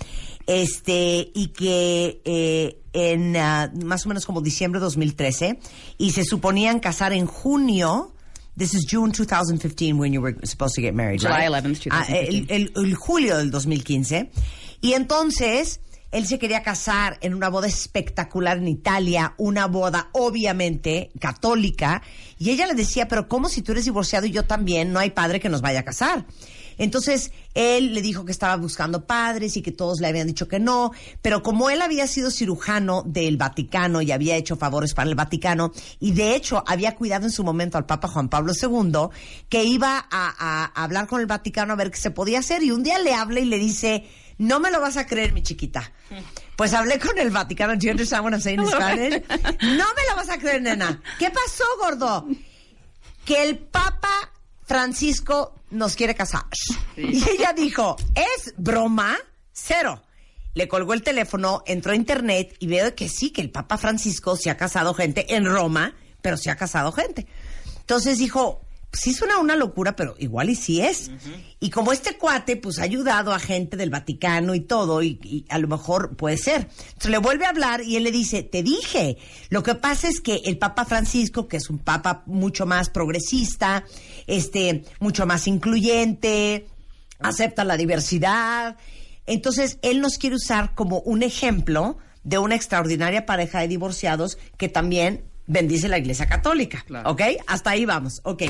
este, 0.47 1.31
y 1.33 1.47
que 1.49 2.21
eh, 2.25 2.81
en 2.93 3.37
ah, 3.37 3.71
más 3.85 4.05
o 4.05 4.09
menos 4.09 4.25
como 4.25 4.41
diciembre 4.41 4.79
de 4.79 4.85
2013, 4.85 5.59
y 5.97 6.11
se 6.11 6.23
suponían 6.25 6.79
casar 6.79 7.13
en 7.13 7.25
junio. 7.25 8.13
This 8.57 8.73
is 8.73 8.85
June 8.85 9.11
2015 9.11 9.97
when 9.97 10.13
you 10.13 10.21
were 10.21 10.35
supposed 10.43 10.75
to 10.75 10.81
get 10.81 10.93
married, 10.93 11.21
July 11.21 11.47
right? 11.47 11.63
11th, 11.63 11.87
Ah, 11.91 12.05
el, 12.09 12.45
2015. 12.47 12.55
el- 12.55 12.71
el 12.75 12.95
julio 12.95 13.37
del 13.37 13.49
2015. 13.49 14.29
Y 14.81 14.93
entonces, 14.93 15.79
él 16.11 16.27
se 16.27 16.37
quería 16.37 16.61
casar 16.61 17.17
en 17.21 17.33
una 17.33 17.47
boda 17.49 17.67
espectacular 17.67 18.57
en 18.57 18.67
Italia, 18.67 19.33
una 19.37 19.67
boda 19.67 20.09
obviamente 20.11 21.11
católica, 21.19 22.01
y 22.37 22.49
ella 22.49 22.67
le 22.67 22.73
decía, 22.73 23.07
pero 23.07 23.27
¿cómo 23.29 23.47
si 23.47 23.61
tú 23.61 23.71
eres 23.71 23.85
divorciado 23.85 24.25
y 24.25 24.31
yo 24.31 24.43
también? 24.43 24.91
No 24.91 24.99
hay 24.99 25.11
padre 25.11 25.39
que 25.39 25.47
nos 25.49 25.61
vaya 25.61 25.79
a 25.79 25.83
casar. 25.83 26.25
Entonces, 26.83 27.31
él 27.53 27.93
le 27.93 28.01
dijo 28.01 28.25
que 28.25 28.31
estaba 28.31 28.55
buscando 28.55 29.05
padres 29.05 29.55
y 29.55 29.61
que 29.61 29.71
todos 29.71 29.99
le 30.01 30.07
habían 30.07 30.25
dicho 30.25 30.47
que 30.47 30.59
no, 30.59 30.91
pero 31.21 31.43
como 31.43 31.69
él 31.69 31.79
había 31.83 32.07
sido 32.07 32.31
cirujano 32.31 33.03
del 33.05 33.37
Vaticano 33.37 34.01
y 34.01 34.11
había 34.11 34.35
hecho 34.35 34.55
favores 34.55 34.95
para 34.95 35.07
el 35.07 35.15
Vaticano, 35.15 35.71
y 35.99 36.13
de 36.13 36.35
hecho 36.35 36.63
había 36.65 36.95
cuidado 36.95 37.25
en 37.25 37.31
su 37.31 37.43
momento 37.43 37.77
al 37.77 37.85
Papa 37.85 38.07
Juan 38.07 38.29
Pablo 38.29 38.53
II, 38.59 39.09
que 39.47 39.63
iba 39.63 39.99
a, 39.99 40.05
a- 40.09 40.71
a 40.73 40.83
hablar 40.83 41.05
con 41.05 41.21
el 41.21 41.27
Vaticano 41.27 41.73
a 41.73 41.75
ver 41.75 41.91
qué 41.91 41.97
se 41.97 42.09
podía 42.09 42.39
hacer, 42.39 42.63
y 42.63 42.71
un 42.71 42.81
día 42.81 42.97
le 42.97 43.13
habla 43.13 43.39
y 43.41 43.45
le 43.45 43.59
dice, 43.59 44.07
no 44.39 44.59
me 44.59 44.71
lo 44.71 44.81
vas 44.81 44.97
a 44.97 45.05
creer, 45.05 45.33
mi 45.33 45.43
chiquita. 45.43 45.91
Pues 46.55 46.73
hablé 46.73 46.97
con 46.97 47.15
el 47.19 47.29
Vaticano. 47.29 47.73
Do 47.75 47.79
you 47.85 47.91
understand 47.91 48.23
what 48.23 48.33
I'm 48.33 48.41
saying 48.41 48.59
in 48.59 48.67
Spanish? 48.67 49.21
No 49.61 49.85
me 49.95 50.03
lo 50.09 50.15
vas 50.15 50.29
a 50.29 50.39
creer, 50.39 50.63
nena. 50.63 50.99
¿Qué 51.19 51.29
pasó, 51.29 51.63
gordo? 51.79 52.27
Que 53.23 53.43
el 53.43 53.59
Papa 53.59 54.09
Francisco 54.65 55.53
nos 55.71 55.95
quiere 55.95 56.15
casar. 56.15 56.43
Y 56.95 57.17
ella 57.29 57.53
dijo, 57.55 57.95
¿es 58.15 58.53
broma? 58.57 59.17
Cero. 59.51 60.01
Le 60.53 60.67
colgó 60.67 60.93
el 60.93 61.01
teléfono, 61.01 61.63
entró 61.65 61.93
a 61.93 61.95
internet 61.95 62.55
y 62.59 62.67
veo 62.67 62.93
que 62.93 63.07
sí, 63.07 63.31
que 63.31 63.41
el 63.41 63.49
Papa 63.49 63.77
Francisco 63.77 64.35
se 64.35 64.49
ha 64.49 64.57
casado 64.57 64.93
gente 64.93 65.33
en 65.35 65.45
Roma, 65.45 65.95
pero 66.21 66.35
se 66.35 66.51
ha 66.51 66.57
casado 66.57 66.91
gente. 66.91 67.25
Entonces 67.79 68.17
dijo, 68.17 68.61
sí 68.93 69.13
suena 69.13 69.37
una 69.39 69.55
locura, 69.55 69.95
pero 69.95 70.15
igual 70.19 70.49
y 70.49 70.55
sí 70.55 70.81
es. 70.81 71.11
Y 71.59 71.69
como 71.69 71.93
este 71.93 72.17
cuate, 72.17 72.57
pues 72.57 72.79
ha 72.79 72.83
ayudado 72.83 73.33
a 73.33 73.39
gente 73.39 73.77
del 73.77 73.89
Vaticano 73.89 74.55
y 74.55 74.61
todo, 74.61 75.01
y, 75.01 75.19
y 75.23 75.45
a 75.49 75.57
lo 75.59 75.67
mejor 75.67 76.15
puede 76.15 76.37
ser. 76.37 76.67
Entonces 76.87 77.11
le 77.11 77.17
vuelve 77.17 77.45
a 77.45 77.49
hablar 77.49 77.81
y 77.81 77.95
él 77.95 78.03
le 78.03 78.11
dice, 78.11 78.43
te 78.43 78.63
dije, 78.63 79.17
lo 79.49 79.63
que 79.63 79.75
pasa 79.75 80.07
es 80.07 80.19
que 80.19 80.41
el 80.45 80.57
Papa 80.57 80.85
Francisco, 80.85 81.47
que 81.47 81.57
es 81.57 81.69
un 81.69 81.79
papa 81.79 82.23
mucho 82.25 82.65
más 82.65 82.89
progresista, 82.89 83.85
este, 84.27 84.83
mucho 84.99 85.25
más 85.25 85.47
incluyente, 85.47 86.67
acepta 87.19 87.63
la 87.63 87.77
diversidad. 87.77 88.77
Entonces, 89.25 89.77
él 89.81 90.01
nos 90.01 90.17
quiere 90.17 90.35
usar 90.35 90.73
como 90.73 90.99
un 90.99 91.23
ejemplo 91.23 91.97
de 92.23 92.37
una 92.37 92.55
extraordinaria 92.55 93.25
pareja 93.25 93.61
de 93.61 93.67
divorciados 93.67 94.37
que 94.57 94.69
también 94.69 95.23
bendice 95.47 95.87
la 95.87 95.97
Iglesia 95.97 96.27
Católica. 96.27 96.83
Claro. 96.85 97.09
¿Ok? 97.09 97.21
Hasta 97.47 97.71
ahí 97.71 97.85
vamos. 97.85 98.21
Ok. 98.23 98.43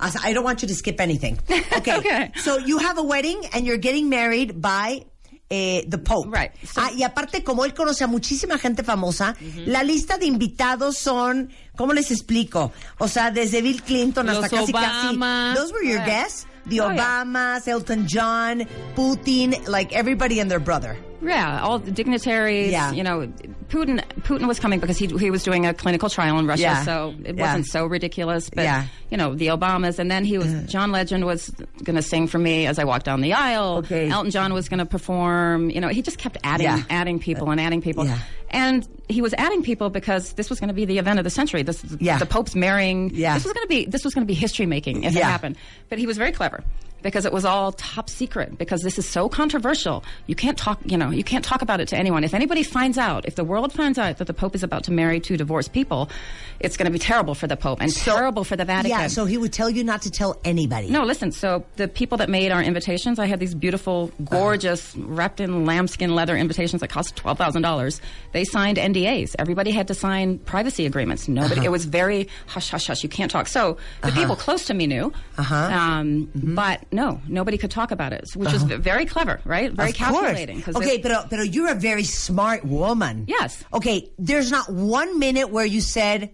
I 0.00 0.32
don't 0.32 0.44
want 0.44 0.62
you 0.62 0.68
to 0.68 0.74
skip 0.74 1.00
anything. 1.00 1.38
Okay. 1.80 1.96
Okay. 1.98 2.32
So 2.36 2.58
you 2.58 2.78
have 2.78 2.98
a 2.98 3.02
wedding 3.02 3.40
and 3.52 3.66
you're 3.66 3.78
getting 3.78 4.08
married 4.08 4.60
by 4.60 5.04
eh, 5.50 5.82
the 5.88 5.98
Pope. 5.98 6.26
Right. 6.28 6.52
So- 6.64 6.80
ah, 6.82 6.90
y 6.94 7.02
aparte, 7.04 7.42
como 7.44 7.64
él 7.64 7.72
conoce 7.74 8.02
a 8.04 8.06
muchísima 8.06 8.58
gente 8.58 8.82
famosa, 8.82 9.34
la 9.66 9.82
lista 9.82 10.18
de 10.18 10.26
invitados 10.26 10.96
son, 10.98 11.50
¿cómo 11.76 11.92
les 11.92 12.10
explico? 12.10 12.72
O 12.98 13.08
sea, 13.08 13.30
desde 13.30 13.60
Bill 13.62 13.82
Clinton 13.82 14.28
hasta 14.28 14.48
casi 14.48 14.72
Obama. 14.72 15.52
casi. 15.54 15.60
Those 15.60 15.72
were 15.72 15.84
your 15.84 15.98
Right. 15.98 16.06
guests? 16.06 16.46
The 16.66 16.80
Oh, 16.82 16.90
yeah. 16.90 17.22
Obamas, 17.24 17.66
Elton 17.68 18.06
John, 18.06 18.66
Putin, 18.94 19.66
like 19.66 19.92
everybody 19.94 20.40
and 20.40 20.50
their 20.50 20.60
brother. 20.60 20.96
Yeah, 21.22 21.60
all 21.62 21.78
the 21.78 21.90
dignitaries. 21.90 22.72
Yeah. 22.72 22.92
You 22.92 23.02
know, 23.02 23.26
Putin. 23.68 24.02
Putin 24.22 24.48
was 24.48 24.58
coming 24.58 24.80
because 24.80 24.96
he 24.98 25.06
he 25.06 25.30
was 25.30 25.42
doing 25.42 25.66
a 25.66 25.74
clinical 25.74 26.08
trial 26.08 26.38
in 26.38 26.46
Russia, 26.46 26.62
Yeah. 26.62 26.84
so 26.84 27.14
it 27.24 27.36
Yeah. 27.36 27.42
wasn't 27.42 27.66
so 27.66 27.84
ridiculous. 27.86 28.48
But 28.50 28.62
Yeah. 28.64 28.84
you 29.10 29.16
know, 29.16 29.34
the 29.34 29.48
Obamas, 29.48 29.98
and 29.98 30.10
then 30.10 30.24
he 30.24 30.38
was 30.38 30.48
mm. 30.48 30.68
John 30.68 30.92
Legend 30.92 31.26
was 31.26 31.50
going 31.84 31.96
to 31.96 32.02
sing 32.02 32.26
for 32.26 32.38
me 32.38 32.66
as 32.66 32.78
I 32.78 32.84
walked 32.84 33.04
down 33.04 33.20
the 33.20 33.32
aisle. 33.34 33.78
Okay. 33.78 34.08
Elton 34.08 34.30
John 34.30 34.54
was 34.54 34.68
going 34.68 34.78
to 34.78 34.86
perform. 34.86 35.70
You 35.70 35.80
know, 35.80 35.88
he 35.88 36.02
just 36.02 36.18
kept 36.18 36.38
adding 36.42 36.84
adding 36.90 37.18
people 37.18 37.50
and 37.50 37.60
adding 37.60 37.82
people. 37.82 38.08
Yeah. 38.52 38.68
And 38.68 38.88
he 39.08 39.22
was 39.22 39.34
adding 39.34 39.62
people 39.62 39.90
because 39.90 40.32
this 40.34 40.50
was 40.50 40.60
going 40.60 40.68
to 40.68 40.74
be 40.74 40.84
the 40.84 40.98
event 40.98 41.18
of 41.18 41.24
the 41.24 41.30
century. 41.30 41.62
This 41.62 41.82
Yeah. 41.98 42.18
the 42.18 42.26
Pope's 42.26 42.54
marrying. 42.54 43.10
Yeah. 43.14 43.34
This 43.34 43.44
was 43.44 43.52
going 43.52 43.64
to 43.64 43.68
be 43.68 43.86
this 43.86 44.04
was 44.04 44.14
going 44.14 44.26
to 44.26 44.30
be 44.30 44.34
history 44.34 44.66
making 44.66 45.04
if 45.04 45.16
it 45.16 45.22
happened. 45.22 45.56
But 45.88 45.98
he 45.98 46.06
was 46.06 46.16
very 46.16 46.32
clever 46.32 46.62
because 47.02 47.24
it 47.24 47.32
was 47.32 47.44
all 47.44 47.72
top 47.72 48.10
secret 48.10 48.58
because 48.58 48.82
this 48.82 48.98
is 48.98 49.08
so 49.08 49.28
controversial. 49.28 50.04
You 50.26 50.34
can't 50.34 50.56
talk, 50.58 50.80
you 50.84 50.96
know, 50.96 51.10
you 51.10 51.24
can't 51.24 51.44
talk 51.44 51.62
about 51.62 51.80
it 51.80 51.88
to 51.88 51.96
anyone. 51.96 52.24
If 52.24 52.34
anybody 52.34 52.62
finds 52.62 52.98
out, 52.98 53.26
if 53.26 53.36
the 53.36 53.44
world 53.44 53.72
finds 53.72 53.98
out 53.98 54.18
that 54.18 54.26
the 54.26 54.34
Pope 54.34 54.54
is 54.54 54.62
about 54.62 54.84
to 54.84 54.92
marry 54.92 55.20
two 55.20 55.36
divorced 55.36 55.72
people, 55.72 56.10
it's 56.58 56.76
going 56.76 56.86
to 56.86 56.92
be 56.92 56.98
terrible 56.98 57.34
for 57.34 57.46
the 57.46 57.56
Pope 57.56 57.80
and 57.80 57.94
terrible 57.94 58.44
for 58.44 58.56
the 58.56 58.64
Vatican. 58.64 58.98
Yeah, 58.98 59.06
so 59.06 59.24
he 59.24 59.38
would 59.38 59.52
tell 59.52 59.70
you 59.70 59.84
not 59.84 60.02
to 60.02 60.10
tell 60.10 60.38
anybody. 60.44 60.90
No, 60.90 61.04
listen. 61.04 61.32
So 61.32 61.64
the 61.76 61.88
people 61.88 62.18
that 62.18 62.28
made 62.28 62.52
our 62.52 62.62
invitations, 62.62 63.18
I 63.18 63.26
had 63.26 63.40
these 63.40 63.54
beautiful, 63.54 64.10
uh-huh. 64.20 64.38
gorgeous, 64.38 64.94
wrapped 64.96 65.40
in 65.40 65.64
lambskin 65.64 66.14
leather 66.14 66.36
invitations 66.36 66.80
that 66.80 66.88
cost 66.88 67.16
twelve 67.16 67.38
thousand 67.38 67.62
dollars. 67.62 68.00
They 68.40 68.44
signed 68.46 68.78
NDAs. 68.78 69.36
Everybody 69.38 69.70
had 69.70 69.88
to 69.88 69.94
sign 69.94 70.38
privacy 70.38 70.86
agreements. 70.86 71.28
Nobody. 71.28 71.62
It 71.62 71.70
was 71.70 71.84
very 71.84 72.26
hush, 72.46 72.70
hush, 72.70 72.86
hush. 72.86 73.02
You 73.02 73.10
can't 73.10 73.30
talk. 73.30 73.46
So 73.48 73.76
the 74.00 74.12
people 74.12 74.34
close 74.34 74.64
to 74.68 74.72
me 74.72 74.86
knew, 74.86 75.12
Uh-huh. 75.36 75.54
um, 75.54 76.30
but 76.34 76.90
no, 76.90 77.20
nobody 77.28 77.58
could 77.58 77.70
talk 77.70 77.90
about 77.90 78.14
it, 78.14 78.24
which 78.34 78.50
was 78.50 78.62
very 78.62 79.04
clever, 79.04 79.40
right? 79.44 79.70
Very 79.70 79.90
Of 79.90 79.94
calculating. 79.96 80.64
Okay, 80.74 81.00
pero, 81.00 81.26
pero 81.28 81.42
you're 81.42 81.68
a 81.70 81.74
very 81.74 82.04
smart 82.04 82.64
woman. 82.64 83.26
Yes. 83.28 83.62
Okay, 83.74 84.08
there's 84.18 84.50
not 84.50 84.70
one 84.72 85.18
minute 85.18 85.50
where 85.50 85.66
you 85.66 85.82
said, 85.82 86.30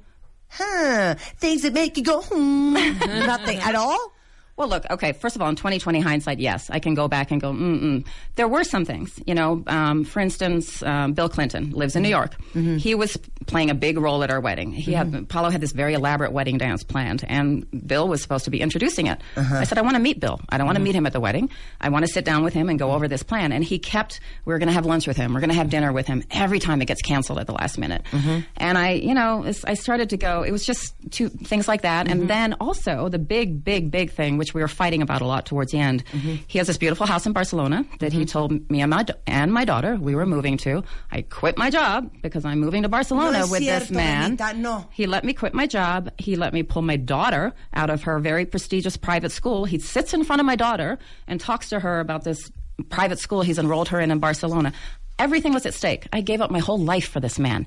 huh, 0.48 1.16
things 1.38 1.62
that 1.62 1.72
make 1.72 1.96
you 1.96 2.04
go, 2.04 2.22
hmm, 2.22 2.74
nothing 3.26 3.58
at 3.58 3.74
all? 3.74 4.12
Well, 4.56 4.68
look, 4.68 4.84
okay, 4.90 5.12
first 5.12 5.36
of 5.36 5.42
all, 5.42 5.50
in 5.50 5.56
2020 5.56 6.00
hindsight, 6.00 6.38
yes, 6.38 6.70
I 6.70 6.78
can 6.78 6.94
go 6.94 7.08
back 7.08 7.30
and 7.30 7.40
go, 7.40 7.52
mm-mm. 7.52 8.06
There 8.36 8.48
were 8.48 8.64
some 8.64 8.84
things, 8.84 9.18
you 9.26 9.34
know, 9.34 9.62
um, 9.66 10.04
for 10.04 10.20
instance, 10.20 10.82
um, 10.82 11.12
Bill 11.12 11.28
Clinton 11.28 11.72
lives 11.72 11.94
in 11.94 12.02
New 12.02 12.08
York. 12.08 12.36
Mm-hmm. 12.54 12.76
He 12.78 12.94
was 12.94 13.18
playing 13.46 13.70
a 13.70 13.74
big 13.74 13.98
role 13.98 14.22
at 14.22 14.30
our 14.30 14.40
wedding. 14.40 14.72
He 14.72 14.92
had, 14.92 15.08
mm-hmm. 15.08 15.24
Paolo 15.24 15.50
had 15.50 15.60
this 15.60 15.72
very 15.72 15.92
elaborate 15.92 16.32
wedding 16.32 16.56
dance 16.56 16.82
planned, 16.82 17.24
and 17.28 17.66
Bill 17.86 18.08
was 18.08 18.22
supposed 18.22 18.46
to 18.46 18.50
be 18.50 18.60
introducing 18.60 19.06
it. 19.06 19.20
Uh-huh. 19.36 19.56
I 19.56 19.64
said, 19.64 19.76
I 19.78 19.82
want 19.82 19.94
to 19.94 20.00
meet 20.00 20.20
Bill. 20.20 20.40
I 20.48 20.56
don't 20.56 20.66
want 20.66 20.76
to 20.76 20.80
mm-hmm. 20.80 20.84
meet 20.84 20.94
him 20.94 21.06
at 21.06 21.12
the 21.12 21.20
wedding. 21.20 21.50
I 21.80 21.90
want 21.90 22.06
to 22.06 22.12
sit 22.12 22.24
down 22.24 22.42
with 22.42 22.54
him 22.54 22.70
and 22.70 22.78
go 22.78 22.92
over 22.92 23.08
this 23.08 23.22
plan. 23.22 23.52
And 23.52 23.62
he 23.62 23.78
kept, 23.78 24.20
we 24.46 24.54
are 24.54 24.58
going 24.58 24.68
to 24.68 24.74
have 24.74 24.86
lunch 24.86 25.06
with 25.06 25.18
him. 25.18 25.34
We're 25.34 25.40
going 25.40 25.50
to 25.50 25.56
have 25.56 25.68
dinner 25.68 25.92
with 25.92 26.06
him 26.06 26.22
every 26.30 26.60
time 26.60 26.80
it 26.80 26.86
gets 26.86 27.02
canceled 27.02 27.38
at 27.38 27.46
the 27.46 27.52
last 27.52 27.76
minute. 27.78 28.04
And 28.56 28.78
I, 28.78 28.92
you 28.92 29.14
know, 29.14 29.44
I 29.64 29.74
started 29.74 30.10
to 30.10 30.16
go, 30.16 30.42
it 30.42 30.50
was 30.50 30.64
just 30.64 30.94
two 31.10 31.28
things 31.28 31.68
like 31.68 31.82
that. 31.82 32.08
And 32.08 32.28
then 32.28 32.54
also 32.54 33.08
the 33.08 33.18
big, 33.18 33.62
big, 33.62 33.90
big 33.90 34.12
thing, 34.12 34.38
which 34.38 34.45
we 34.54 34.60
were 34.60 34.68
fighting 34.68 35.02
about 35.02 35.22
a 35.22 35.26
lot 35.26 35.46
towards 35.46 35.72
the 35.72 35.78
end. 35.78 36.04
Mm-hmm. 36.12 36.36
He 36.46 36.58
has 36.58 36.66
this 36.66 36.78
beautiful 36.78 37.06
house 37.06 37.26
in 37.26 37.32
Barcelona 37.32 37.84
that 38.00 38.12
he 38.12 38.20
mm-hmm. 38.20 38.26
told 38.26 38.70
me 38.70 38.80
and 38.80 38.90
my, 38.90 39.04
and 39.26 39.52
my 39.52 39.64
daughter 39.64 39.96
we 39.96 40.14
were 40.14 40.26
moving 40.26 40.56
to. 40.58 40.82
I 41.10 41.22
quit 41.22 41.58
my 41.58 41.70
job 41.70 42.10
because 42.22 42.44
I'm 42.44 42.60
moving 42.60 42.82
to 42.82 42.88
Barcelona 42.88 43.40
No 43.40 43.46
with 43.48 43.60
this 43.60 43.90
man. 43.90 44.32
Anita, 44.32 44.54
no. 44.54 44.86
He 44.92 45.06
let 45.06 45.24
me 45.24 45.32
quit 45.32 45.54
my 45.54 45.66
job. 45.66 46.10
He 46.18 46.36
let 46.36 46.52
me 46.52 46.62
pull 46.62 46.82
my 46.82 46.96
daughter 46.96 47.54
out 47.74 47.90
of 47.90 48.02
her 48.04 48.18
very 48.18 48.46
prestigious 48.46 48.96
private 48.96 49.32
school. 49.32 49.64
He 49.64 49.78
sits 49.78 50.14
in 50.14 50.24
front 50.24 50.40
of 50.40 50.46
my 50.46 50.56
daughter 50.56 50.98
and 51.26 51.40
talks 51.40 51.68
to 51.70 51.80
her 51.80 52.00
about 52.00 52.24
this 52.24 52.50
private 52.90 53.18
school 53.18 53.42
he's 53.42 53.58
enrolled 53.58 53.88
her 53.88 54.00
in 54.00 54.10
in 54.10 54.18
Barcelona. 54.18 54.72
Everything 55.18 55.54
was 55.54 55.64
at 55.64 55.74
stake. 55.74 56.06
I 56.12 56.20
gave 56.20 56.40
up 56.40 56.50
my 56.50 56.58
whole 56.58 56.78
life 56.78 57.08
for 57.08 57.20
this 57.20 57.38
man. 57.38 57.66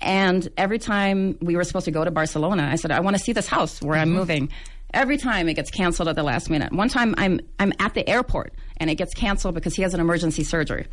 And 0.00 0.48
every 0.56 0.78
time 0.78 1.38
we 1.40 1.56
were 1.56 1.64
supposed 1.64 1.86
to 1.86 1.90
go 1.90 2.04
to 2.04 2.10
Barcelona, 2.10 2.68
I 2.70 2.76
said, 2.76 2.90
I 2.90 3.00
want 3.00 3.16
to 3.16 3.22
see 3.22 3.32
this 3.32 3.46
house 3.46 3.80
where 3.82 3.98
I'm 3.98 4.08
mm-hmm. 4.08 4.16
moving. 4.18 4.48
Every 4.96 5.18
time 5.18 5.48
it 5.48 5.54
gets 5.54 5.70
canceled 5.70 6.08
at 6.08 6.16
the 6.16 6.22
last 6.22 6.48
minute. 6.50 6.72
One 6.72 6.88
time 6.88 7.14
I'm 7.18 7.40
I'm 7.60 7.72
at 7.78 7.92
the 7.94 8.04
airport 8.08 8.54
and 8.78 8.88
it 8.90 8.96
gets 8.96 9.12
canceled 9.14 9.54
because 9.54 9.74
he 9.76 9.82
has 9.82 9.92
an 9.94 10.00
emergency 10.00 10.42
surgery. 10.44 10.86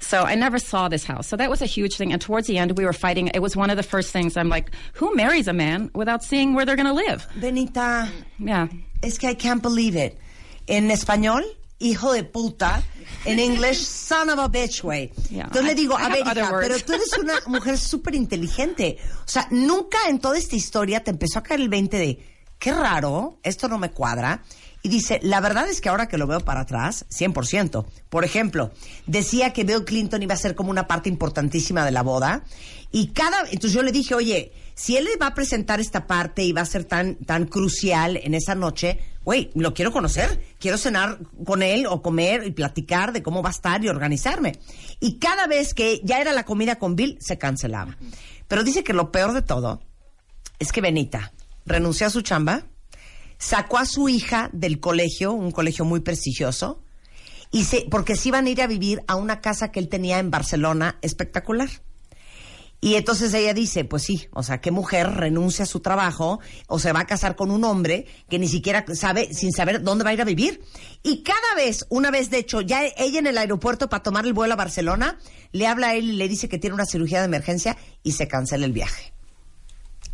So 0.00 0.22
I 0.22 0.34
never 0.36 0.58
saw 0.60 0.88
this 0.88 1.04
house. 1.04 1.26
So 1.26 1.36
that 1.36 1.50
was 1.50 1.60
a 1.62 1.66
huge 1.66 1.96
thing. 1.96 2.12
And 2.12 2.20
towards 2.22 2.46
the 2.46 2.56
end, 2.58 2.76
we 2.78 2.84
were 2.84 2.92
fighting. 2.92 3.28
It 3.34 3.40
was 3.42 3.56
one 3.56 3.70
of 3.70 3.76
the 3.76 3.82
first 3.82 4.12
things. 4.12 4.36
I'm 4.36 4.48
like, 4.48 4.70
who 4.98 5.14
marries 5.16 5.48
a 5.48 5.52
man 5.52 5.90
without 5.94 6.22
seeing 6.22 6.54
where 6.54 6.64
they're 6.64 6.76
going 6.76 6.86
to 6.86 6.92
live? 7.06 7.26
Benita, 7.40 8.08
Yeah. 8.38 8.68
es 9.02 9.18
que 9.18 9.28
I 9.28 9.34
can't 9.34 9.60
believe 9.62 9.96
it. 9.96 10.16
In 10.68 10.88
español, 10.90 11.42
hijo 11.80 12.12
de 12.12 12.22
puta. 12.22 12.82
In 13.26 13.38
English, 13.40 13.78
son 13.80 14.28
of 14.30 14.38
a 14.38 14.48
bitch, 14.48 14.82
güey. 14.82 15.10
Yeah, 15.30 15.46
Entonces 15.46 15.64
le 15.64 15.72
I- 15.72 15.74
digo, 15.74 15.94
I 15.94 16.02
a 16.02 16.04
have 16.04 16.12
ver, 16.12 16.28
other 16.28 16.42
hija, 16.44 16.52
words. 16.52 16.68
pero 16.68 16.78
tú 16.84 16.92
eres 16.94 17.18
una 17.18 17.34
mujer 17.48 17.76
súper 17.92 18.14
inteligente. 18.14 18.98
O 19.24 19.28
sea, 19.28 19.48
nunca 19.50 19.98
en 20.08 20.20
toda 20.20 20.38
esta 20.38 20.54
historia 20.54 21.02
te 21.02 21.10
empezó 21.10 21.40
a 21.40 21.42
caer 21.42 21.60
el 21.60 21.68
20 21.70 21.96
de, 21.98 22.18
qué 22.58 22.72
raro, 22.72 23.38
esto 23.42 23.68
no 23.68 23.78
me 23.78 23.90
cuadra. 23.90 24.42
Y 24.82 24.88
dice, 24.90 25.18
la 25.22 25.40
verdad 25.40 25.68
es 25.68 25.80
que 25.80 25.88
ahora 25.88 26.06
que 26.06 26.18
lo 26.18 26.26
veo 26.26 26.40
para 26.40 26.60
atrás, 26.60 27.04
100%. 27.10 27.84
Por 28.08 28.24
ejemplo, 28.24 28.70
decía 29.06 29.52
que 29.52 29.64
Bill 29.64 29.84
Clinton 29.84 30.22
iba 30.22 30.34
a 30.34 30.38
ser 30.38 30.54
como 30.54 30.70
una 30.70 30.86
parte 30.86 31.08
importantísima 31.08 31.84
de 31.84 31.90
la 31.90 32.02
boda. 32.02 32.44
Y 32.92 33.08
cada, 33.08 33.40
entonces 33.50 33.72
yo 33.72 33.82
le 33.82 33.90
dije, 33.90 34.14
oye, 34.14 34.52
si 34.74 34.96
él 34.96 35.08
va 35.20 35.28
a 35.28 35.34
presentar 35.34 35.80
esta 35.80 36.06
parte 36.06 36.44
y 36.44 36.52
va 36.52 36.60
a 36.60 36.66
ser 36.66 36.84
tan, 36.84 37.16
tan 37.16 37.46
crucial 37.46 38.18
en 38.22 38.34
esa 38.34 38.54
noche, 38.54 39.00
güey, 39.24 39.50
lo 39.54 39.74
quiero 39.74 39.90
conocer, 39.90 40.40
quiero 40.60 40.78
cenar 40.78 41.18
con 41.44 41.62
él 41.62 41.86
o 41.86 42.00
comer 42.00 42.46
y 42.46 42.52
platicar 42.52 43.12
de 43.12 43.22
cómo 43.22 43.42
va 43.42 43.48
a 43.48 43.52
estar 43.52 43.84
y 43.84 43.88
organizarme. 43.88 44.58
Y 45.00 45.18
cada 45.18 45.48
vez 45.48 45.74
que 45.74 46.00
ya 46.04 46.20
era 46.20 46.32
la 46.32 46.44
comida 46.44 46.76
con 46.76 46.94
Bill, 46.94 47.18
se 47.20 47.36
cancelaba. 47.36 47.96
Pero 48.46 48.62
dice 48.62 48.84
que 48.84 48.92
lo 48.92 49.10
peor 49.10 49.32
de 49.32 49.42
todo 49.42 49.82
es 50.60 50.70
que 50.70 50.80
Benita 50.80 51.32
renunció 51.68 52.06
a 52.06 52.10
su 52.10 52.22
chamba, 52.22 52.66
sacó 53.38 53.78
a 53.78 53.86
su 53.86 54.08
hija 54.08 54.50
del 54.52 54.80
colegio, 54.80 55.32
un 55.32 55.50
colegio 55.50 55.84
muy 55.84 56.00
prestigioso, 56.00 56.82
y 57.50 57.64
se, 57.64 57.86
porque 57.90 58.16
se 58.16 58.28
iban 58.28 58.46
a 58.46 58.50
ir 58.50 58.60
a 58.60 58.66
vivir 58.66 59.02
a 59.06 59.16
una 59.16 59.40
casa 59.40 59.70
que 59.70 59.80
él 59.80 59.88
tenía 59.88 60.18
en 60.18 60.30
Barcelona 60.30 60.98
espectacular. 61.02 61.70
Y 62.80 62.94
entonces 62.94 63.34
ella 63.34 63.54
dice, 63.54 63.84
pues 63.84 64.04
sí, 64.04 64.28
o 64.32 64.44
sea, 64.44 64.60
¿qué 64.60 64.70
mujer 64.70 65.10
renuncia 65.14 65.64
a 65.64 65.66
su 65.66 65.80
trabajo 65.80 66.38
o 66.68 66.78
se 66.78 66.92
va 66.92 67.00
a 67.00 67.06
casar 67.06 67.34
con 67.34 67.50
un 67.50 67.64
hombre 67.64 68.06
que 68.28 68.38
ni 68.38 68.46
siquiera 68.46 68.84
sabe, 68.94 69.34
sin 69.34 69.50
saber 69.50 69.82
dónde 69.82 70.04
va 70.04 70.10
a 70.10 70.12
ir 70.12 70.20
a 70.20 70.24
vivir? 70.24 70.62
Y 71.02 71.24
cada 71.24 71.56
vez, 71.56 71.86
una 71.88 72.12
vez 72.12 72.30
de 72.30 72.38
hecho, 72.38 72.60
ya 72.60 72.84
ella 72.96 73.18
en 73.18 73.26
el 73.26 73.38
aeropuerto 73.38 73.88
para 73.88 74.04
tomar 74.04 74.26
el 74.26 74.32
vuelo 74.32 74.54
a 74.54 74.56
Barcelona, 74.56 75.18
le 75.50 75.66
habla 75.66 75.88
a 75.88 75.94
él 75.96 76.10
y 76.10 76.12
le 76.12 76.28
dice 76.28 76.48
que 76.48 76.58
tiene 76.58 76.74
una 76.74 76.86
cirugía 76.86 77.18
de 77.18 77.24
emergencia 77.24 77.76
y 78.04 78.12
se 78.12 78.28
cancela 78.28 78.64
el 78.64 78.72
viaje. 78.72 79.12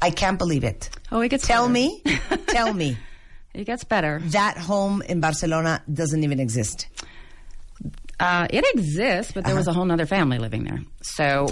I 0.06 0.10
can't 0.10 0.38
believe 0.38 0.64
it. 0.64 0.90
Oh, 1.10 1.20
it 1.22 1.28
gets 1.30 1.46
Tell 1.46 1.64
better. 1.68 1.72
me, 1.72 2.02
tell 2.48 2.72
me, 2.74 2.96
It 3.54 3.64
gets 3.64 3.84
better. 3.84 4.20
that 4.38 4.58
home 4.58 5.02
in 5.02 5.20
Barcelona 5.20 5.82
doesn't 5.92 6.22
even 6.24 6.40
exist. 6.40 6.86
Uh, 8.20 8.46
it 8.50 8.64
exists, 8.74 9.32
but 9.32 9.44
there 9.44 9.54
was 9.56 9.66
a 9.66 9.72
whole 9.72 9.90
other 9.90 10.06
family 10.06 10.38
living 10.38 10.64
there. 10.64 10.80
So 11.02 11.46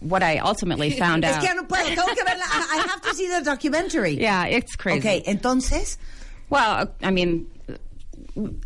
what 0.00 0.22
I 0.22 0.38
ultimately 0.38 0.90
found 1.04 1.24
Es 1.24 1.36
out. 1.36 1.40
que 1.42 1.48
ya 1.48 1.54
no 1.54 1.62
puedo, 1.64 1.86
tengo 1.94 2.14
que 2.14 2.24
verla. 2.24 2.42
I 2.44 2.78
I 2.78 2.86
have 2.90 3.00
to 3.02 3.14
see 3.14 3.28
the 3.28 3.40
documentary. 3.42 4.14
Yeah, 4.20 4.46
it's 4.46 4.76
crazy. 4.76 4.98
Okay, 4.98 5.22
entonces, 5.26 5.96
Well, 6.50 6.92
I 7.02 7.10
mean, 7.10 7.46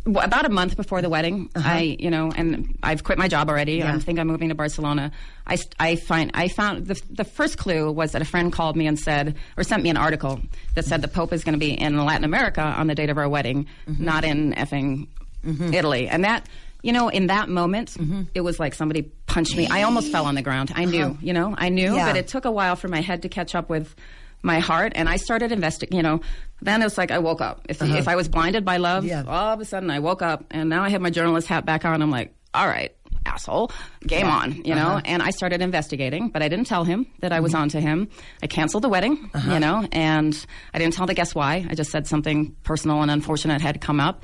about 0.05 0.45
a 0.45 0.49
month 0.49 0.77
before 0.77 1.01
the 1.01 1.09
wedding, 1.09 1.49
I, 1.55 1.97
you 1.99 2.09
know, 2.09 2.31
and 2.35 2.77
I've 2.83 3.03
quit 3.03 3.17
my 3.17 3.27
job 3.27 3.49
already. 3.49 3.81
Uh-huh. 3.81 3.91
Yeah. 3.91 3.97
I 3.97 3.99
think 3.99 4.17
I'm 4.19 4.27
moving 4.27 4.49
to 4.49 4.55
Barcelona. 4.55 5.11
I, 5.45 5.57
I 5.79 5.95
find, 5.97 6.31
I 6.33 6.47
found 6.47 6.87
the, 6.87 7.01
the 7.09 7.23
first 7.23 7.57
clue 7.57 7.91
was 7.91 8.13
that 8.13 8.21
a 8.21 8.25
friend 8.25 8.51
called 8.51 8.75
me 8.77 8.87
and 8.87 8.97
said, 8.97 9.35
or 9.57 9.63
sent 9.63 9.83
me 9.83 9.89
an 9.89 9.97
article 9.97 10.39
that 10.75 10.85
said 10.85 11.01
the 11.01 11.07
Pope 11.07 11.33
is 11.33 11.43
going 11.43 11.53
to 11.53 11.59
be 11.59 11.71
in 11.71 11.97
Latin 12.05 12.23
America 12.23 12.61
on 12.61 12.87
the 12.87 12.95
date 12.95 13.09
of 13.09 13.17
our 13.17 13.27
wedding, 13.29 13.67
Mm-hmm. 13.89 14.03
not 14.05 14.23
in 14.23 14.53
effing 14.53 15.07
Italy. 15.73 16.07
And 16.09 16.23
that, 16.25 16.45
you 16.81 16.91
know, 16.93 17.09
in 17.09 17.27
that 17.27 17.49
moment, 17.49 17.91
Mm-hmm. 17.91 18.23
it 18.33 18.41
was 18.41 18.59
like 18.59 18.73
somebody 18.73 19.03
punched 19.25 19.55
me. 19.55 19.67
I 19.67 19.83
almost 19.83 20.11
fell 20.11 20.25
on 20.25 20.35
the 20.35 20.41
ground. 20.41 20.71
I 20.75 20.85
knew, 20.85 21.17
you 21.21 21.33
know, 21.33 21.55
I 21.57 21.69
knew, 21.69 21.87
Uh-huh. 21.87 21.95
Yeah. 21.97 22.07
but 22.07 22.17
it 22.17 22.27
took 22.27 22.45
a 22.45 22.51
while 22.51 22.75
for 22.75 22.87
my 22.87 23.01
head 23.01 23.21
to 23.23 23.29
catch 23.29 23.53
up 23.55 23.69
with 23.69 23.95
my 24.43 24.59
heart 24.59 24.93
and 24.95 25.09
I 25.09 25.17
started 25.17 25.51
investing, 25.51 25.89
you 25.91 26.03
know, 26.03 26.21
then 26.61 26.81
it 26.81 26.85
was 26.85 26.97
like 26.97 27.11
I 27.11 27.19
woke 27.19 27.41
up. 27.41 27.61
If, 27.69 27.81
uh-huh. 27.81 27.95
if 27.95 28.07
I 28.07 28.15
was 28.15 28.27
blinded 28.27 28.63
by 28.65 28.77
love, 28.77 29.03
Uh-huh. 29.05 29.23
Yeah. 29.25 29.31
all 29.31 29.53
of 29.53 29.59
a 29.59 29.65
sudden 29.65 29.89
I 29.89 29.99
woke 29.99 30.21
up 30.21 30.45
and 30.51 30.69
now 30.69 30.83
I 30.83 30.89
have 30.89 31.01
my 31.01 31.09
journalist 31.09 31.47
hat 31.47 31.65
back 31.65 31.85
on. 31.85 32.01
I'm 32.01 32.11
like, 32.11 32.33
all 32.53 32.67
right, 32.67 32.95
asshole. 33.25 33.71
Game 34.05 34.27
on, 34.27 34.63
you 34.63 34.73
know. 34.73 34.87
Uh-huh. 34.87 35.01
And 35.05 35.21
I 35.21 35.31
started 35.31 35.61
investigating, 35.61 36.29
but 36.29 36.41
I 36.41 36.47
didn't 36.47 36.65
tell 36.65 36.83
him 36.85 37.07
that 37.19 37.31
I 37.33 37.39
was 37.41 37.51
mm-hmm. 37.51 37.63
onto 37.63 37.79
him. 37.79 38.07
I 38.41 38.47
canceled 38.47 38.83
the 38.83 38.89
wedding, 38.89 39.29
uh-huh. 39.33 39.53
you 39.53 39.59
know, 39.59 39.87
and 39.91 40.45
I 40.73 40.79
didn't 40.79 40.93
tell 40.93 41.05
the 41.05 41.13
guests 41.13 41.35
why. 41.35 41.65
I 41.69 41.75
just 41.75 41.91
said 41.91 42.07
something 42.07 42.55
personal 42.63 43.01
and 43.01 43.11
unfortunate 43.11 43.61
had 43.61 43.81
come 43.81 43.99
up, 43.99 44.23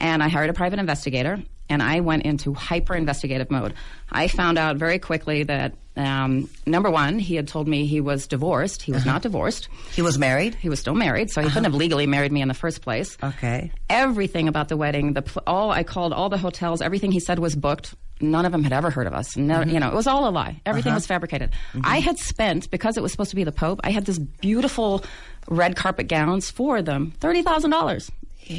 and 0.00 0.22
I 0.22 0.28
hired 0.28 0.50
a 0.50 0.54
private 0.54 0.78
investigator. 0.78 1.42
And 1.70 1.82
I 1.82 2.00
went 2.00 2.22
into 2.22 2.54
hyper 2.54 2.94
investigative 2.94 3.50
mode. 3.50 3.74
I 4.10 4.28
found 4.28 4.56
out 4.56 4.78
very 4.78 4.98
quickly 4.98 5.42
that 5.42 5.74
um, 5.98 6.48
number 6.64 6.90
one, 6.90 7.18
he 7.18 7.34
had 7.34 7.48
told 7.48 7.66
me 7.66 7.84
he 7.84 8.00
was 8.00 8.28
divorced. 8.28 8.82
He 8.82 8.92
was 8.92 9.02
uh-huh. 9.02 9.14
not 9.14 9.22
divorced. 9.22 9.68
He 9.92 10.00
was 10.00 10.16
married. 10.16 10.54
He 10.54 10.68
was 10.68 10.78
still 10.78 10.94
married, 10.94 11.30
so 11.30 11.40
he 11.40 11.48
couldn't 11.48 11.66
uh-huh. 11.66 11.72
have 11.72 11.74
legally 11.74 12.06
married 12.06 12.30
me 12.30 12.40
in 12.40 12.46
the 12.46 12.54
first 12.54 12.82
place. 12.82 13.18
Okay. 13.22 13.72
Everything 13.90 14.46
about 14.46 14.68
the 14.68 14.76
wedding, 14.76 15.14
the 15.14 15.22
pl- 15.22 15.42
all 15.46 15.72
I 15.72 15.82
called 15.82 16.12
all 16.12 16.28
the 16.28 16.38
hotels, 16.38 16.80
everything 16.80 17.10
he 17.10 17.18
said 17.18 17.40
was 17.40 17.56
booked. 17.56 17.96
None 18.20 18.46
of 18.46 18.52
them 18.52 18.62
had 18.62 18.72
ever 18.72 18.90
heard 18.90 19.08
of 19.08 19.12
us. 19.12 19.36
No, 19.36 19.60
mm-hmm. 19.60 19.70
You 19.70 19.80
know, 19.80 19.88
it 19.88 19.94
was 19.94 20.06
all 20.06 20.28
a 20.28 20.30
lie. 20.30 20.60
Everything 20.64 20.90
uh-huh. 20.90 20.98
was 20.98 21.06
fabricated. 21.06 21.50
Mm-hmm. 21.50 21.80
I 21.84 21.98
had 21.98 22.18
spent 22.18 22.70
because 22.70 22.96
it 22.96 23.02
was 23.02 23.10
supposed 23.10 23.30
to 23.30 23.36
be 23.36 23.44
the 23.44 23.52
Pope. 23.52 23.80
I 23.82 23.90
had 23.90 24.06
this 24.06 24.18
beautiful 24.18 25.04
red 25.48 25.74
carpet 25.74 26.06
gowns 26.06 26.48
for 26.48 26.80
them, 26.80 27.12
thirty 27.18 27.42
thousand 27.42 27.70
dollars. 27.70 28.10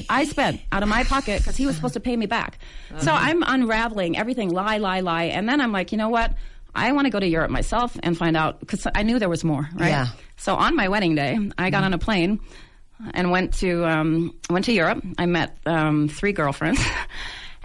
I 0.10 0.26
spent 0.26 0.62
out 0.72 0.84
of 0.84 0.90
my 0.90 1.04
pocket 1.04 1.40
because 1.40 1.58
he 1.58 1.66
was 1.66 1.76
supposed 1.76 1.96
to 1.96 2.00
pay 2.00 2.16
me 2.16 2.28
back. 2.28 2.60
So 3.00 3.12
I'm 3.12 3.42
unraveling 3.42 4.18
everything, 4.18 4.52
lie, 4.52 4.78
lie, 4.78 5.00
lie, 5.00 5.24
and 5.24 5.50
then 5.50 5.62
I'm 5.62 5.72
like, 5.72 5.92
you 5.92 5.98
know 5.98 6.10
what? 6.10 6.34
I 6.76 6.92
want 6.92 7.06
to 7.06 7.10
go 7.10 7.20
to 7.20 7.28
Europe 7.28 7.52
myself 7.52 7.98
and 8.04 8.18
find 8.18 8.38
out 8.38 8.60
because 8.60 8.86
I 8.94 9.04
knew 9.04 9.20
there 9.20 9.30
was 9.30 9.44
more. 9.44 9.68
Right. 9.74 9.90
Yeah. 9.90 10.08
So 10.38 10.56
on 10.56 10.76
my 10.76 10.88
wedding 10.88 11.16
day, 11.16 11.38
I 11.58 11.70
got 11.70 11.84
on 11.84 11.94
a 11.94 11.98
plane 11.98 12.40
and 13.14 13.32
went 13.32 13.54
to 13.56 13.86
um, 13.86 14.36
went 14.50 14.66
to 14.66 14.74
Europe. 14.74 15.04
I 15.18 15.26
met 15.26 15.58
um, 15.66 16.08
three 16.08 16.34
girlfriends. 16.34 16.82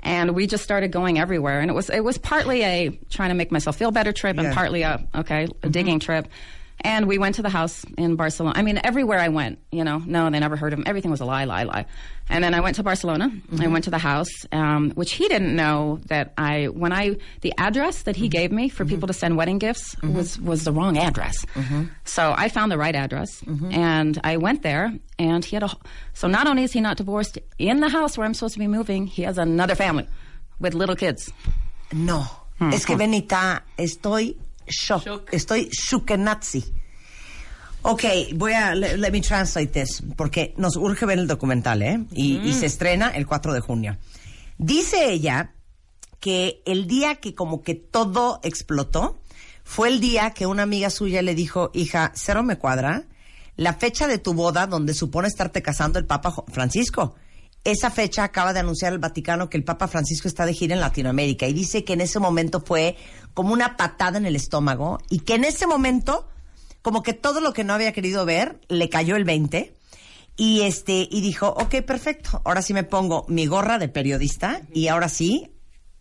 And 0.07 0.35
we 0.35 0.47
just 0.47 0.63
started 0.63 0.93
going 0.93 1.19
everywhere, 1.19 1.61
and 1.61 1.71
it 1.71 1.73
was 1.73 1.89
it 1.89 2.05
was 2.05 2.19
partly 2.19 2.63
a 2.63 2.91
trying 3.09 3.31
to 3.31 3.35
make 3.35 3.51
myself 3.51 3.77
feel 3.77 3.91
better 3.91 4.13
trip, 4.13 4.37
and 4.37 4.53
partly 4.53 4.83
a 4.83 5.09
okay 5.15 5.49
a 5.63 5.71
digging 5.71 5.99
trip. 5.99 6.29
And 6.81 7.07
we 7.07 7.16
went 7.19 7.37
to 7.37 7.43
the 7.43 7.49
house 7.49 7.85
in 7.97 8.16
Barcelona. 8.16 8.59
I 8.59 8.62
mean, 8.62 8.78
everywhere 8.85 9.19
I 9.19 9.28
went, 9.28 9.59
you 9.73 9.85
know, 9.85 10.02
no, 10.04 10.28
they 10.28 10.38
never 10.38 10.57
heard 10.57 10.73
of 10.73 10.78
him. 10.78 10.85
Everything 10.87 11.11
was 11.11 11.21
a 11.21 11.25
lie, 11.25 11.45
lie, 11.45 11.62
lie. 11.62 11.87
And 12.28 12.43
then 12.43 12.52
I 12.52 12.61
went 12.61 12.76
to 12.76 12.83
Barcelona. 12.83 13.31
I 13.33 13.54
mm-hmm. 13.54 13.73
went 13.73 13.85
to 13.85 13.90
the 13.90 13.99
house, 13.99 14.28
um, 14.52 14.90
which 14.90 15.12
he 15.12 15.28
didn't 15.28 15.54
know 15.54 16.00
that 16.07 16.35
I, 16.37 16.66
when 16.66 16.93
I, 16.93 17.16
the 17.40 17.54
address 17.59 18.02
that 18.02 18.16
he 18.16 18.25
mm-hmm. 18.25 18.31
gave 18.31 18.52
me 18.52 18.69
for 18.69 18.85
people 18.85 19.07
mm-hmm. 19.07 19.07
to 19.09 19.12
send 19.12 19.37
wedding 19.37 19.59
gifts 19.59 19.97
was, 20.02 20.38
was 20.40 20.64
the 20.64 20.73
wrong 20.73 20.99
address. 20.99 21.47
So 22.04 22.35
I 22.37 22.49
found 22.49 22.71
the 22.71 22.78
right 22.78 22.95
address 22.95 23.43
and 23.71 24.19
I 24.25 24.37
went 24.37 24.62
there 24.62 24.93
and 25.19 25.45
he 25.45 25.57
had 25.57 25.62
a, 25.62 25.71
so 26.12 26.28
not 26.28 26.47
only 26.47 26.64
is 26.64 26.73
he 26.73 26.81
not 26.81 26.97
divorced 26.97 27.38
in 27.59 27.81
the 27.81 27.88
house 27.88 28.19
where 28.19 28.26
I'm 28.26 28.35
supposed 28.35 28.54
to 28.54 28.61
be 28.61 28.69
moving, 28.69 29.07
he 29.07 29.23
has 29.23 29.38
another 29.38 29.75
family 29.75 30.09
with 30.59 30.75
little 30.75 30.97
kids. 30.97 31.33
No. 31.93 32.25
Hmm. 32.59 32.73
Es 32.73 32.85
que 32.85 32.95
hmm. 32.95 32.99
Benita, 32.99 33.62
estoy 33.76 34.37
shock. 34.66 35.04
Shock. 35.04 35.33
Estoy 35.33 35.68
shukenazi. 35.71 36.64
Ok, 37.83 38.04
voy 38.35 38.52
a 38.52 38.75
let, 38.75 38.97
let 38.97 39.11
me 39.11 39.21
translate 39.21 39.66
this 39.66 40.02
porque 40.16 40.54
nos 40.56 40.76
urge 40.76 41.04
ver 41.04 41.18
el 41.18 41.26
documental, 41.26 41.83
¿eh? 41.83 42.04
Y, 42.12 42.38
y 42.38 42.54
se 42.54 42.66
estrena 42.66 43.11
el 43.11 43.26
4 43.26 43.52
de 43.52 43.61
junio. 43.61 43.99
Dice 44.56 45.11
ella 45.11 45.52
que 46.21 46.62
el 46.64 46.87
día 46.87 47.16
que 47.16 47.35
como 47.35 47.62
que 47.62 47.75
todo 47.75 48.40
explotó 48.42 49.21
fue 49.64 49.88
el 49.88 50.00
día 50.00 50.30
que 50.30 50.47
una 50.47 50.62
amiga 50.62 50.88
suya 50.90 51.21
le 51.23 51.35
dijo, 51.35 51.71
hija, 51.75 52.12
cero 52.14 52.42
me 52.42 52.56
cuadra, 52.56 53.04
la 53.56 53.75
fecha 53.75 54.06
de 54.06 54.18
tu 54.18 54.35
boda 54.35 54.66
donde 54.66 54.94
supone 54.94 55.28
estarte 55.28 55.62
casando 55.62 55.99
el 55.99 56.06
Papa 56.06 56.35
Francisco. 56.49 57.16
Esa 57.64 57.90
fecha 57.90 58.25
acaba 58.25 58.52
de 58.52 58.61
anunciar 58.61 58.92
el 58.92 58.99
Vaticano 58.99 59.49
que 59.49 59.56
el 59.56 59.64
Papa 59.64 59.88
Francisco 59.88 60.28
está 60.28 60.44
de 60.44 60.52
gira 60.52 60.75
en 60.75 60.80
Latinoamérica 60.80 61.47
y 61.47 61.54
dice 61.54 61.83
que 61.83 61.94
en 61.94 62.02
ese 62.02 62.21
momento 62.21 62.61
fue 62.61 62.97
como 63.33 63.54
una 63.54 63.78
patada 63.78 64.18
en 64.18 64.26
el 64.26 64.37
estómago 64.37 64.99
y 65.09 65.21
que 65.21 65.37
en 65.37 65.44
ese 65.44 65.66
momento 65.66 66.28
como 66.83 67.02
que 67.02 67.14
todo 67.14 67.40
lo 67.40 67.54
que 67.54 67.64
no 67.64 67.73
había 67.73 67.92
querido 67.92 68.26
ver 68.26 68.61
le 68.68 68.90
cayó 68.90 69.16
el 69.16 69.25
20 69.25 69.75
y 70.37 70.61
este 70.61 71.09
y 71.11 71.23
dijo, 71.23 71.49
ok, 71.49 71.76
perfecto, 71.87 72.42
ahora 72.44 72.61
sí 72.61 72.75
me 72.75 72.85
pongo 72.85 73.25
mi 73.28 73.47
gorra 73.47 73.78
de 73.78 73.88
periodista 73.88 74.61
y 74.75 74.88
ahora 74.88 75.09
sí 75.09 75.54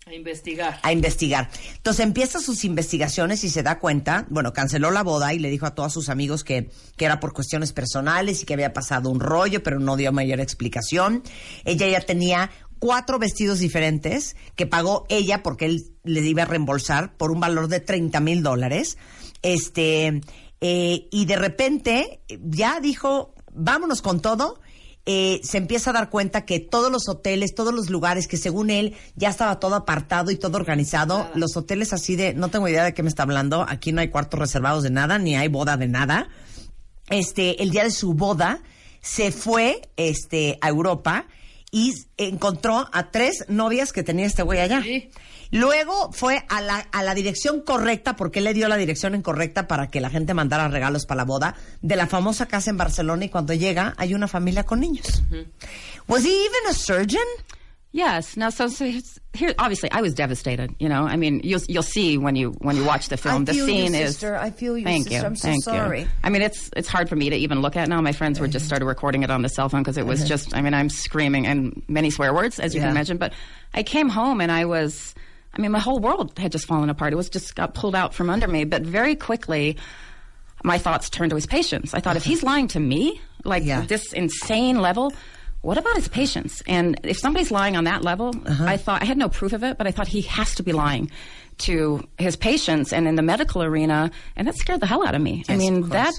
A 0.06 0.14
investigar. 0.14 0.80
a 0.82 0.92
investigar. 0.92 1.50
Entonces 1.78 2.06
empieza 2.06 2.40
sus 2.40 2.66
investigaciones 2.66 3.44
y 3.44 3.50
se 3.50 3.64
da 3.64 3.80
cuenta, 3.80 4.26
bueno, 4.30 4.52
canceló 4.52 4.92
la 4.92 5.02
boda 5.02 5.34
y 5.34 5.40
le 5.40 5.50
dijo 5.50 5.66
a 5.66 5.76
todos 5.76 5.94
sus 5.94 6.10
amigos 6.10 6.44
que, 6.44 6.70
que 6.98 7.06
era 7.06 7.20
por 7.20 7.34
cuestiones 7.34 7.72
personales 7.72 8.42
y 8.42 8.46
que 8.46 8.54
había 8.54 8.74
pasado 8.74 9.10
un 9.10 9.20
rollo, 9.20 9.64
pero 9.64 9.80
no 9.80 9.96
dio 9.96 10.12
mayor 10.12 10.42
explicación. 10.42 11.24
Ella 11.64 11.88
ya 11.88 12.02
tenía 12.02 12.52
cuatro 12.80 13.18
vestidos 13.18 13.60
diferentes 13.60 14.36
que 14.56 14.68
pagó 14.68 15.06
ella 15.08 15.42
porque 15.42 15.68
él 15.68 15.86
le 16.04 16.20
iba 16.20 16.44
a 16.44 16.48
reembolsar 16.48 17.16
por 17.16 17.32
un 17.32 17.40
valor 17.40 17.70
de 17.70 17.80
30 17.80 18.20
mil 18.20 18.44
dólares. 18.44 18.98
Este, 19.42 20.22
eh, 20.60 21.08
y 21.10 21.26
de 21.26 21.36
repente 21.38 22.20
ya 22.28 22.82
dijo, 22.82 23.36
vámonos 23.54 24.02
con 24.02 24.22
todo 24.22 24.60
eh, 25.06 25.42
se 25.44 25.58
empieza 25.58 25.90
a 25.90 25.94
dar 25.94 26.10
cuenta 26.10 26.46
que 26.46 26.60
todos 26.60 26.90
los 26.92 27.10
hoteles, 27.10 27.54
todos 27.54 27.74
los 27.74 27.90
lugares 27.90 28.28
que 28.28 28.38
según 28.38 28.70
él 28.70 28.96
ya 29.16 29.30
estaba 29.30 29.60
todo 29.60 29.76
apartado 29.76 30.32
y 30.32 30.38
todo 30.38 30.58
organizado, 30.58 31.30
los 31.36 31.58
hoteles 31.58 31.92
así 31.92 32.16
de, 32.16 32.34
no 32.34 32.50
tengo 32.50 32.70
idea 32.70 32.86
de 32.86 32.94
qué 32.94 33.04
me 33.04 33.10
está 33.10 33.24
hablando, 33.24 33.66
aquí 33.68 33.92
no 33.92 34.00
hay 34.00 34.10
cuartos 34.10 34.40
reservados 34.40 34.84
de 34.84 34.92
nada, 34.92 35.20
ni 35.20 35.36
hay 35.36 35.50
boda 35.50 35.76
de 35.76 35.88
nada. 35.90 36.30
Este, 37.10 37.62
el 37.62 37.72
día 37.72 37.84
de 37.84 37.92
su 37.92 38.14
boda 38.14 38.62
se 39.02 39.34
fue 39.34 39.90
este, 39.98 40.58
a 40.62 40.70
Europa 40.70 41.26
y 41.74 42.06
encontró 42.18 42.88
a 42.94 43.10
tres 43.10 43.46
novias 43.48 43.94
que 43.94 44.04
tenía 44.04 44.28
este 44.28 44.44
güey 44.44 44.60
allá. 44.60 44.84
Sí. 44.84 45.10
Luego 45.50 46.12
fue 46.12 46.46
a 46.48 46.62
la, 46.62 46.78
a 46.78 47.02
la 47.02 47.16
dirección 47.16 47.62
correcta, 47.62 48.16
porque 48.16 48.40
él 48.40 48.46
le 48.46 48.54
dio 48.54 48.68
la 48.68 48.78
dirección 48.78 49.16
incorrecta 49.16 49.68
para 49.68 49.88
que 49.88 50.00
la 50.00 50.12
gente 50.12 50.36
mandara 50.36 50.68
regalos 50.68 51.08
para 51.08 51.18
la 51.18 51.26
boda, 51.26 51.56
de 51.82 51.96
la 51.96 52.06
famosa 52.06 52.46
casa 52.46 52.70
en 52.70 52.78
Barcelona 52.78 53.26
y 53.26 53.30
cuando 53.30 53.56
llega 53.56 53.96
hay 53.98 54.14
una 54.14 54.28
familia 54.28 54.66
con 54.66 54.82
niños. 54.82 55.24
Was 56.08 56.24
he 56.24 56.30
even 56.30 56.70
a 56.70 56.74
surgeon? 56.74 57.26
Yes. 57.96 58.36
Now, 58.36 58.50
so, 58.50 58.70
so 58.70 58.92
here, 59.34 59.54
obviously, 59.60 59.92
I 59.92 60.02
was 60.02 60.16
devastated. 60.16 60.76
You 60.80 60.90
know, 60.90 61.04
I 61.04 61.16
mean, 61.16 61.42
you'll 61.44 61.62
you'll 61.70 61.84
see 61.84 62.18
when 62.18 62.36
you 62.36 62.50
when 62.54 62.76
you 62.76 62.84
watch 62.84 63.10
the 63.10 63.18
film. 63.18 63.44
I 63.44 63.46
the 63.46 63.54
feel 63.54 63.70
you, 63.70 63.76
scene 63.76 63.96
is. 63.96 64.10
sister. 64.14 64.36
I 64.36 64.50
feel 64.50 64.76
you, 64.76 64.84
Thank 64.84 65.04
sister. 65.04 65.20
you. 65.20 65.26
I'm 65.26 65.36
so 65.36 65.48
Thank 65.48 65.64
sorry. 65.64 66.02
you. 66.02 66.08
I 66.24 66.32
mean, 66.32 66.42
it's 66.42 66.72
it's 66.76 66.88
hard 66.88 67.08
for 67.08 67.16
me 67.16 67.30
to 67.30 67.36
even 67.36 67.62
look 67.62 67.76
at 67.78 67.88
now. 67.88 68.02
My 68.02 68.12
friends 68.12 68.40
were 68.40 68.48
just 68.48 68.64
mm-hmm. 68.64 68.68
started 68.70 68.86
recording 68.86 69.22
it 69.22 69.30
on 69.30 69.44
the 69.44 69.50
cell 69.50 69.70
phone 69.70 69.84
because 69.84 69.98
it 70.00 70.08
was 70.08 70.22
mm-hmm. 70.22 70.28
just. 70.28 70.56
I 70.56 70.62
mean, 70.62 70.74
I'm 70.74 70.90
screaming 70.90 71.46
and 71.46 71.84
many 71.88 72.10
swear 72.10 72.34
words, 72.34 72.60
as 72.60 72.74
you 72.74 72.80
Yeah. 72.82 72.88
can 72.88 72.96
imagine. 72.96 73.18
But 73.18 73.34
I 73.76 73.84
came 73.84 74.10
home 74.10 74.42
and 74.42 74.52
I 74.52 74.66
was. 74.66 75.14
I 75.56 75.62
mean, 75.62 75.72
my 75.72 75.78
whole 75.80 76.00
world 76.00 76.38
had 76.40 76.52
just 76.52 76.66
fallen 76.66 76.90
apart. 76.90 77.14
It 77.14 77.16
was 77.16 77.30
just 77.30 77.54
got 77.54 77.76
pulled 77.76 77.94
out 77.94 78.16
from 78.16 78.32
under 78.32 78.48
me. 78.48 78.64
But 78.64 78.82
very 78.82 79.16
quickly, 79.16 79.78
my 80.64 80.80
thoughts 80.80 81.12
turned 81.12 81.30
to 81.30 81.36
his 81.36 81.46
patients. 81.46 81.94
I 81.94 82.00
thought, 82.00 82.16
if 82.16 82.24
uh-huh. 82.24 82.30
he's 82.32 82.42
lying 82.42 82.68
to 82.70 82.80
me, 82.80 83.22
like 83.44 83.64
Yeah. 83.64 83.82
this 83.82 84.14
insane 84.14 84.80
level, 84.82 85.14
what 85.64 85.78
about 85.80 85.96
his 85.96 86.08
patients? 86.08 86.62
And 86.68 87.00
if 87.04 87.18
somebody's 87.18 87.50
lying 87.50 87.76
on 87.76 87.86
that 87.86 88.04
level, 88.04 88.30
Uh-huh. 88.46 88.66
I 88.66 88.78
thought 88.78 89.02
I 89.02 89.06
had 89.06 89.18
no 89.18 89.28
proof 89.30 89.54
of 89.54 89.64
it, 89.64 89.78
but 89.80 89.88
I 89.88 89.92
thought 89.92 90.08
he 90.08 90.22
has 90.22 90.54
to 90.56 90.64
be 90.64 90.72
lying 90.74 91.10
to 91.60 92.08
his 92.18 92.36
patients 92.36 92.94
and 92.94 93.08
in 93.08 93.16
the 93.16 93.22
medical 93.22 93.64
arena, 93.64 94.12
and 94.36 94.48
that 94.48 94.56
scared 94.56 94.80
the 94.82 94.86
hell 94.88 95.06
out 95.08 95.16
of 95.16 95.22
me. 95.22 95.44
I 95.50 95.56
mean, 95.58 95.90
that 95.90 96.14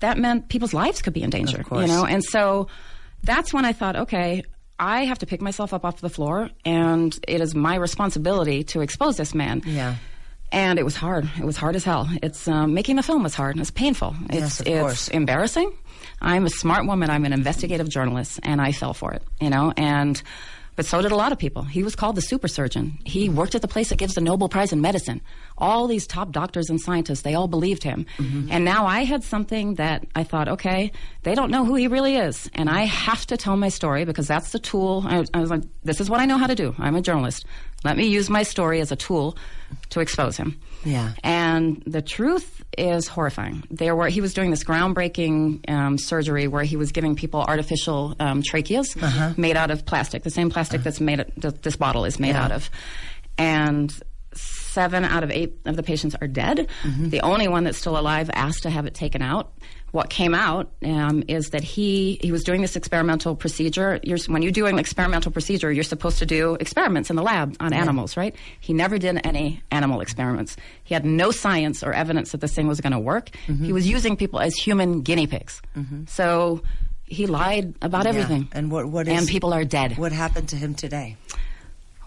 that 0.00 0.18
meant 0.18 0.48
people's 0.48 0.74
lives 0.74 1.00
could 1.02 1.12
be 1.14 1.22
in 1.22 1.30
danger, 1.30 1.64
you 1.72 1.86
know. 1.86 2.04
And 2.04 2.22
so 2.22 2.68
that's 3.24 3.52
when 3.54 3.64
I 3.64 3.72
thought, 3.72 3.96
okay. 3.96 4.42
I 4.80 5.06
have 5.06 5.18
to 5.18 5.26
pick 5.26 5.42
myself 5.42 5.74
up 5.74 5.84
off 5.84 6.00
the 6.00 6.08
floor, 6.08 6.50
and 6.64 7.18
it 7.26 7.40
is 7.40 7.52
my 7.52 7.74
responsibility 7.74 8.62
to 8.64 8.80
expose 8.80 9.16
this 9.16 9.34
man. 9.34 9.60
Yeah. 9.66 9.96
And 10.52 10.78
it 10.78 10.84
was 10.84 10.94
hard. 10.94 11.28
It 11.36 11.44
was 11.44 11.56
hard 11.56 11.74
as 11.74 11.82
hell. 11.84 12.08
It's 12.22 12.46
um, 12.46 12.74
making 12.74 12.94
the 12.94 13.02
film 13.02 13.24
was 13.24 13.34
hard. 13.34 13.56
and 13.56 13.60
It's 13.60 13.72
painful. 13.72 14.14
It's 14.30 14.34
Yes, 14.34 14.60
of 14.60 14.66
it's 14.68 15.08
embarrassing. 15.08 15.72
I'm 16.20 16.46
a 16.46 16.50
smart 16.50 16.86
woman. 16.86 17.10
I'm 17.10 17.24
an 17.24 17.32
investigative 17.32 17.88
journalist, 17.88 18.40
and 18.42 18.60
I 18.60 18.72
fell 18.72 18.94
for 18.94 19.12
it. 19.12 19.22
You 19.40 19.50
know, 19.50 19.72
and 19.76 20.20
but 20.76 20.86
so 20.86 21.02
did 21.02 21.10
a 21.10 21.16
lot 21.16 21.32
of 21.32 21.38
people. 21.38 21.64
He 21.64 21.82
was 21.82 21.96
called 21.96 22.14
the 22.16 22.22
super 22.22 22.46
surgeon. 22.46 22.98
He 23.04 23.28
worked 23.28 23.54
at 23.56 23.62
the 23.62 23.68
place 23.68 23.88
that 23.88 23.98
gives 23.98 24.14
the 24.14 24.20
Nobel 24.20 24.48
Prize 24.48 24.72
in 24.72 24.80
medicine. 24.80 25.20
All 25.58 25.86
these 25.86 26.06
top 26.06 26.32
doctors 26.32 26.70
and 26.70 26.80
scientists, 26.80 27.22
they 27.22 27.34
all 27.34 27.48
believed 27.48 27.82
him. 27.82 28.06
And 28.18 28.64
now 28.64 28.86
I 28.86 29.04
had 29.04 29.22
something 29.24 29.74
that 29.74 30.06
I 30.14 30.24
thought, 30.24 30.48
okay, 30.48 30.92
they 31.24 31.34
don't 31.34 31.50
know 31.50 31.64
who 31.64 31.74
he 31.74 31.88
really 31.88 32.16
is, 32.16 32.48
and 32.54 32.70
I 32.70 32.82
have 32.84 33.26
to 33.26 33.36
tell 33.36 33.56
my 33.56 33.68
story 33.68 34.04
because 34.04 34.26
that's 34.28 34.50
the 34.52 34.58
tool. 34.58 35.04
I, 35.06 35.24
I 35.34 35.40
was 35.40 35.50
like, 35.50 35.62
this 35.84 36.00
is 36.00 36.08
what 36.08 36.20
I 36.20 36.24
know 36.26 36.38
how 36.38 36.46
to 36.46 36.54
do. 36.54 36.74
I'm 36.78 36.96
a 36.96 37.02
journalist. 37.02 37.44
Let 37.84 37.96
me 37.96 38.06
use 38.08 38.28
my 38.30 38.42
story 38.42 38.80
as 38.80 38.90
a 38.90 38.96
tool 38.96 39.36
to 39.90 40.00
expose 40.00 40.36
him. 40.36 40.58
Yeah. 40.84 41.12
And 41.22 41.82
the 41.86 42.02
truth 42.02 42.64
is 42.76 43.06
horrifying. 43.08 43.62
There 43.70 43.94
were 43.94 44.08
he 44.08 44.20
was 44.20 44.34
doing 44.34 44.50
this 44.50 44.64
groundbreaking 44.64 45.68
um, 45.70 45.98
surgery 45.98 46.48
where 46.48 46.62
he 46.64 46.76
was 46.76 46.92
giving 46.92 47.14
people 47.16 47.40
artificial 47.42 48.14
um, 48.20 48.42
tracheas 48.42 49.36
made 49.38 49.56
out 49.56 49.70
of 49.70 49.84
plastic, 49.86 50.22
the 50.22 50.30
same 50.30 50.50
plastic 50.50 50.82
that's 50.82 51.00
made 51.00 51.24
that 51.38 51.62
this 51.62 51.76
bottle 51.76 52.04
is 52.04 52.18
made 52.18 52.28
Yeah. 52.30 52.44
out 52.44 52.52
of. 52.52 52.70
And 53.36 53.92
seven 54.78 55.04
out 55.04 55.24
of 55.24 55.30
eight 55.32 55.58
of 55.64 55.74
the 55.74 55.82
patients 55.82 56.14
are 56.20 56.28
dead. 56.28 56.68
Mm-hmm. 56.84 57.08
The 57.08 57.20
only 57.22 57.48
one 57.48 57.64
that's 57.64 57.78
still 57.78 57.98
alive 57.98 58.30
asked 58.32 58.62
to 58.62 58.70
have 58.70 58.86
it 58.86 58.94
taken 58.94 59.22
out. 59.22 59.52
What 59.90 60.08
came 60.08 60.34
out 60.34 60.70
um, 60.84 61.24
is 61.26 61.50
that 61.50 61.64
he 61.64 62.18
he 62.22 62.30
was 62.30 62.44
doing 62.44 62.60
this 62.62 62.76
experimental 62.76 63.34
procedure. 63.34 63.98
You're, 64.04 64.18
when 64.28 64.42
you 64.42 64.52
do 64.52 64.66
an 64.66 64.78
experimental 64.78 65.32
procedure, 65.32 65.72
you're 65.72 65.82
supposed 65.82 66.18
to 66.18 66.26
do 66.26 66.54
experiments 66.60 67.10
in 67.10 67.16
the 67.16 67.22
lab 67.22 67.56
on 67.58 67.72
animals, 67.72 68.16
right? 68.16 68.36
He 68.60 68.72
never 68.72 68.98
did 68.98 69.20
any 69.24 69.62
animal 69.72 70.00
experiments. 70.00 70.56
He 70.84 70.94
had 70.94 71.04
no 71.04 71.32
science 71.32 71.82
or 71.82 71.92
evidence 71.92 72.32
that 72.32 72.40
this 72.40 72.54
thing 72.54 72.68
was 72.68 72.80
going 72.80 72.92
to 72.92 72.98
work. 72.98 73.30
Mm-hmm. 73.46 73.64
He 73.64 73.72
was 73.72 73.88
using 73.88 74.16
people 74.16 74.38
as 74.40 74.54
human 74.54 75.00
guinea 75.00 75.26
pigs. 75.26 75.60
Mm-hmm. 75.74 76.04
So 76.06 76.62
he 77.04 77.26
lied 77.26 77.74
about 77.82 78.06
everything. 78.06 78.48
And 78.52 78.70
what 78.70 78.86
what 78.86 79.08
is 79.08 79.18
and 79.18 79.26
people 79.26 79.52
are 79.52 79.64
dead. 79.64 79.96
What 79.96 80.12
happened 80.12 80.50
to 80.50 80.56
him 80.56 80.74
today? 80.74 81.16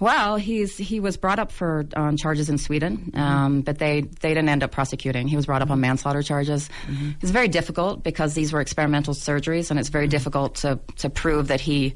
Well, 0.02 0.36
he's 0.36 0.76
he 0.78 1.00
was 1.00 1.16
brought 1.16 1.38
up 1.38 1.52
for 1.52 1.86
on 1.96 2.18
charges 2.18 2.50
in 2.50 2.58
Sweden, 2.58 3.12
um, 3.14 3.62
but 3.62 3.78
they 3.78 4.02
they 4.02 4.30
didn't 4.30 4.50
end 4.50 4.64
up 4.64 4.72
prosecuting. 4.72 5.28
He 5.28 5.36
was 5.36 5.46
brought 5.46 5.62
up 5.62 5.70
on 5.70 5.80
manslaughter 5.80 6.24
charges. 6.24 6.70
It's 7.22 7.30
very 7.30 7.48
difficult 7.48 8.04
because 8.04 8.34
these 8.34 8.52
were 8.52 8.62
experimental 8.62 9.14
surgeries, 9.14 9.70
and 9.70 9.80
it's 9.80 9.90
very 9.90 10.08
difficult 10.08 10.56
to 10.56 10.80
to 10.98 11.10
prove 11.12 11.50
that 11.50 11.62
he 11.62 11.94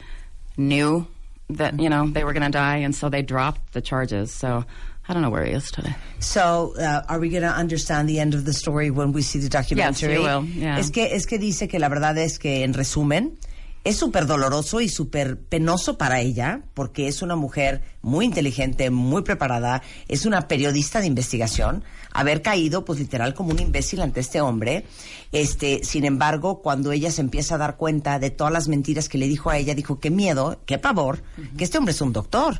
knew 0.55 1.07
that 1.49 1.79
you 1.79 1.89
know 1.89 2.07
they 2.07 2.23
were 2.23 2.33
going 2.33 2.45
to 2.45 2.51
die, 2.51 2.77
and 2.77 2.93
so 2.93 3.09
they 3.09 3.23
dropped 3.23 3.73
the 3.73 3.81
charges. 3.81 4.31
So 4.31 4.63
I 5.09 5.13
don't 5.13 5.23
know 5.23 5.31
where 5.31 5.43
he 5.43 5.53
is 5.53 5.71
today. 5.71 5.95
So, 6.19 6.75
uh, 6.79 7.01
are 7.09 7.19
we 7.19 7.29
going 7.29 7.41
to 7.41 7.49
understand 7.49 8.07
the 8.07 8.19
end 8.19 8.35
of 8.35 8.45
the 8.45 8.53
story 8.53 8.91
when 8.91 9.13
we 9.13 9.23
see 9.23 9.39
the 9.39 9.49
documentary? 9.49 10.13
Yes, 10.13 10.19
you 10.19 10.23
will, 10.23 10.45
yeah. 10.45 10.77
Es 10.77 10.91
que 10.91 11.05
es 11.05 11.25
que 11.25 11.39
dice 11.39 11.67
que 11.67 11.79
la 11.79 11.89
verdad 11.89 12.15
es 12.17 12.37
que 12.37 12.63
en 12.63 12.73
resumen 12.73 13.37
es 13.85 13.97
súper 13.97 14.25
doloroso 14.25 14.81
y 14.81 14.89
súper 14.89 15.39
penoso 15.39 15.97
para 15.97 16.19
ella 16.19 16.63
porque 16.73 17.07
es 17.07 17.21
una 17.21 17.35
mujer 17.35 17.83
muy 18.01 18.25
inteligente, 18.25 18.89
muy 18.89 19.21
preparada, 19.21 19.83
es 20.07 20.25
una 20.25 20.47
periodista 20.47 20.99
de 20.99 21.05
investigación, 21.05 21.83
haber 22.11 22.41
caído 22.41 22.83
pues 22.83 22.97
literal 22.97 23.35
como 23.35 23.51
un 23.51 23.59
imbécil 23.59 24.01
ante 24.01 24.21
este 24.21 24.41
hombre. 24.41 24.85
Este, 25.31 25.83
sin 25.83 26.03
embargo, 26.03 26.63
cuando 26.63 26.91
ella 26.91 27.11
se 27.11 27.21
empieza 27.21 27.55
a 27.55 27.59
dar 27.59 27.77
cuenta 27.77 28.17
de 28.17 28.31
todas 28.31 28.51
las 28.51 28.67
mentiras 28.67 29.07
que 29.07 29.19
le 29.19 29.27
dijo 29.27 29.51
a 29.51 29.57
ella, 29.59 29.75
dijo 29.75 29.99
qué 29.99 30.09
miedo, 30.09 30.59
qué 30.65 30.79
pavor, 30.79 31.21
que 31.55 31.63
este 31.63 31.77
hombre 31.77 31.93
es 31.93 32.01
un 32.01 32.11
doctor. 32.11 32.59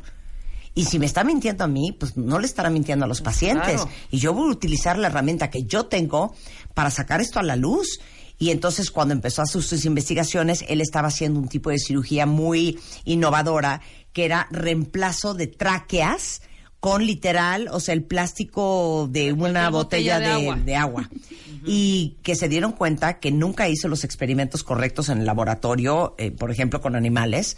Y 0.76 0.84
si 0.84 0.98
me 0.98 1.06
está 1.06 1.24
mintiendo 1.24 1.64
a 1.64 1.68
mí, 1.68 1.90
pues 1.90 2.16
no 2.18 2.38
le 2.38 2.46
estará 2.46 2.68
mintiendo 2.68 3.06
a 3.06 3.08
los 3.08 3.22
pacientes. 3.22 3.76
Claro. 3.76 3.90
Y 4.10 4.18
yo 4.18 4.34
voy 4.34 4.50
a 4.50 4.52
utilizar 4.52 4.98
la 4.98 5.08
herramienta 5.08 5.50
que 5.50 5.64
yo 5.64 5.86
tengo 5.86 6.34
para 6.74 6.90
sacar 6.90 7.22
esto 7.22 7.40
a 7.40 7.42
la 7.42 7.56
luz. 7.56 7.98
Y 8.38 8.50
entonces 8.50 8.90
cuando 8.90 9.14
empezó 9.14 9.42
a 9.42 9.44
hacer 9.44 9.62
sus 9.62 9.84
investigaciones, 9.84 10.64
él 10.68 10.80
estaba 10.80 11.08
haciendo 11.08 11.40
un 11.40 11.48
tipo 11.48 11.70
de 11.70 11.78
cirugía 11.78 12.26
muy 12.26 12.78
innovadora, 13.04 13.80
que 14.12 14.24
era 14.24 14.46
reemplazo 14.50 15.34
de 15.34 15.46
tráqueas 15.46 16.42
con 16.80 17.04
literal, 17.04 17.68
o 17.72 17.80
sea, 17.80 17.94
el 17.94 18.04
plástico 18.04 19.08
de 19.10 19.32
una 19.32 19.70
botella, 19.70 20.18
botella 20.18 20.20
de 20.20 20.26
de, 20.26 20.32
agua. 20.32 20.56
de 20.56 20.76
agua. 20.76 21.10
Y 21.68 22.18
que 22.22 22.36
se 22.36 22.48
dieron 22.48 22.70
cuenta 22.70 23.18
que 23.18 23.32
nunca 23.32 23.68
hizo 23.68 23.88
los 23.88 24.04
experimentos 24.04 24.62
correctos 24.62 25.08
en 25.08 25.18
el 25.18 25.26
laboratorio, 25.26 26.14
eh, 26.16 26.30
por 26.30 26.52
ejemplo, 26.52 26.80
con 26.80 26.94
animales, 26.94 27.56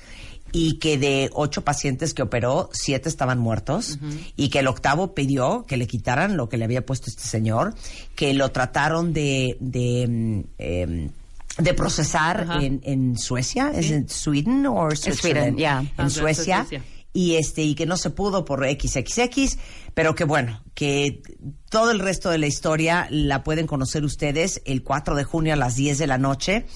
y 0.53 0.75
que 0.75 0.99
de 0.99 1.31
ocho 1.33 1.63
pacientes 1.63 2.15
que 2.15 2.23
operó, 2.23 2.71
siete 2.73 3.09
estaban 3.09 3.39
muertos, 3.39 3.99
y 4.37 4.49
que 4.49 4.61
el 4.61 4.67
octavo 4.67 5.15
pidió 5.15 5.65
que 5.67 5.77
le 5.77 5.87
quitaran 5.87 6.37
lo 6.37 6.49
que 6.49 6.57
le 6.57 6.65
había 6.65 6.85
puesto 6.85 7.11
este 7.11 7.23
señor, 7.23 7.75
que 8.15 8.35
lo 8.35 8.51
trataron 8.51 9.13
de, 9.13 9.57
de, 9.61 10.45
em, 10.59 11.11
de 11.59 11.75
procesar 11.75 12.47
en, 12.61 12.81
en 12.85 13.19
Suecia, 13.19 13.73
¿es 13.75 13.91
en 13.91 14.09
Sweden 14.09 14.67
o 14.67 14.91
Sweden, 14.91 15.57
yeah. 15.57 15.85
En 15.99 16.11
Suecia. 16.11 16.65
Suecia. 16.69 16.83
Y 17.19 17.35
este 17.35 17.65
y 17.65 17.75
que 17.75 17.85
no 17.85 17.97
se 17.97 18.11
pudo 18.11 18.45
por 18.45 18.65
XXX, 18.65 19.59
pero 19.93 20.15
que 20.15 20.23
bueno, 20.23 20.63
que 20.75 21.21
todo 21.69 21.91
el 21.91 21.99
resto 21.99 22.31
de 22.31 22.39
la 22.39 22.47
historia 22.47 23.09
la 23.11 23.43
pueden 23.43 23.67
conocer 23.67 24.05
ustedes 24.05 24.63
el 24.65 24.85
4 24.85 25.17
de 25.17 25.25
junio 25.25 25.55
a 25.55 25.57
las 25.57 25.75
10 25.75 25.99
de 25.99 26.07
la 26.07 26.17
noche. 26.17 26.67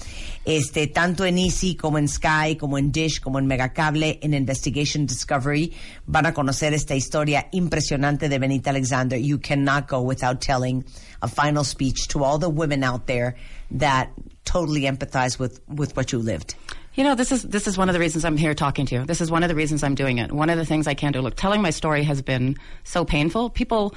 Este, 0.43 0.87
tanto 0.87 1.23
en 1.23 1.37
Easy 1.37 1.77
como 1.77 1.97
en 1.97 2.09
Sky, 2.09 2.57
como 2.59 2.77
en 2.77 2.91
Dish, 2.91 3.21
como 3.21 3.39
en 3.39 3.47
Megacable, 3.47 4.19
en 4.21 4.33
Investigation 4.33 5.05
Discovery, 5.05 5.71
van 6.07 6.25
a 6.25 6.33
conocer 6.33 6.73
esta 6.73 6.93
historia 6.93 7.47
impresionante 7.53 8.27
de 8.27 8.37
Benita 8.37 8.71
Alexander. 8.71 9.17
You 9.17 9.39
cannot 9.39 9.89
go 9.89 10.01
without 10.01 10.41
telling 10.41 10.83
a 11.21 11.29
final 11.29 11.63
speech 11.63 12.09
to 12.09 12.25
all 12.25 12.37
the 12.37 12.49
women 12.49 12.83
out 12.83 13.05
there 13.05 13.35
that 13.71 14.09
totally 14.43 14.81
empathize 14.81 15.39
with, 15.39 15.61
with 15.69 15.95
what 15.95 16.11
you 16.11 16.19
lived. 16.19 16.55
You 16.95 17.03
know, 17.03 17.15
this 17.15 17.31
is 17.31 17.43
this 17.43 17.67
is 17.67 17.77
one 17.77 17.89
of 17.89 17.93
the 17.93 17.99
reasons 17.99 18.23
I'm 18.23 18.37
here 18.37 18.53
talking 18.53 18.85
to 18.85 18.95
you. 18.95 19.05
This 19.05 19.19
is 19.19 19.31
one 19.31 19.41
of 19.41 19.49
the 19.49 19.55
reasons 19.55 19.83
I'm 19.83 19.95
doing 19.95 20.19
it. 20.19 20.31
One 20.31 20.49
of 20.49 20.57
the 20.57 20.65
things 20.65 20.85
I 20.85 20.93
can 20.93 21.11
do. 21.11 21.21
Look, 21.21 21.35
telling 21.35 21.61
my 21.61 21.71
story 21.71 22.03
has 22.03 22.21
been 22.21 22.55
so 22.83 23.03
painful. 23.03 23.49
People 23.49 23.95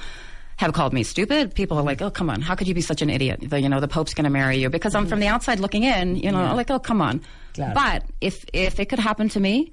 have 0.57 0.73
called 0.73 0.93
me 0.93 1.03
stupid. 1.03 1.53
People 1.53 1.77
are 1.77 1.83
like, 1.83 2.01
"Oh, 2.01 2.09
come 2.09 2.29
on, 2.29 2.41
how 2.41 2.55
could 2.55 2.67
you 2.67 2.73
be 2.73 2.81
such 2.81 3.03
an 3.03 3.11
idiot?" 3.11 3.39
The, 3.43 3.61
you 3.61 3.69
know, 3.69 3.79
the 3.79 3.87
Pope's 3.87 4.15
going 4.15 4.23
to 4.23 4.31
marry 4.31 4.57
you 4.57 4.69
because 4.69 4.95
I'm 4.95 5.03
mm-hmm. 5.03 5.09
from 5.09 5.19
the 5.19 5.27
outside 5.27 5.59
looking 5.59 5.83
in. 5.83 6.15
You 6.15 6.31
know, 6.31 6.55
like, 6.55 6.71
"Oh, 6.71 6.79
come 6.79 7.01
on." 7.01 7.21
Claro. 7.53 7.73
But 7.75 8.03
if 8.19 8.45
if 8.51 8.79
it 8.79 8.85
could 8.85 8.99
happen 8.99 9.29
to 9.29 9.39
me, 9.39 9.71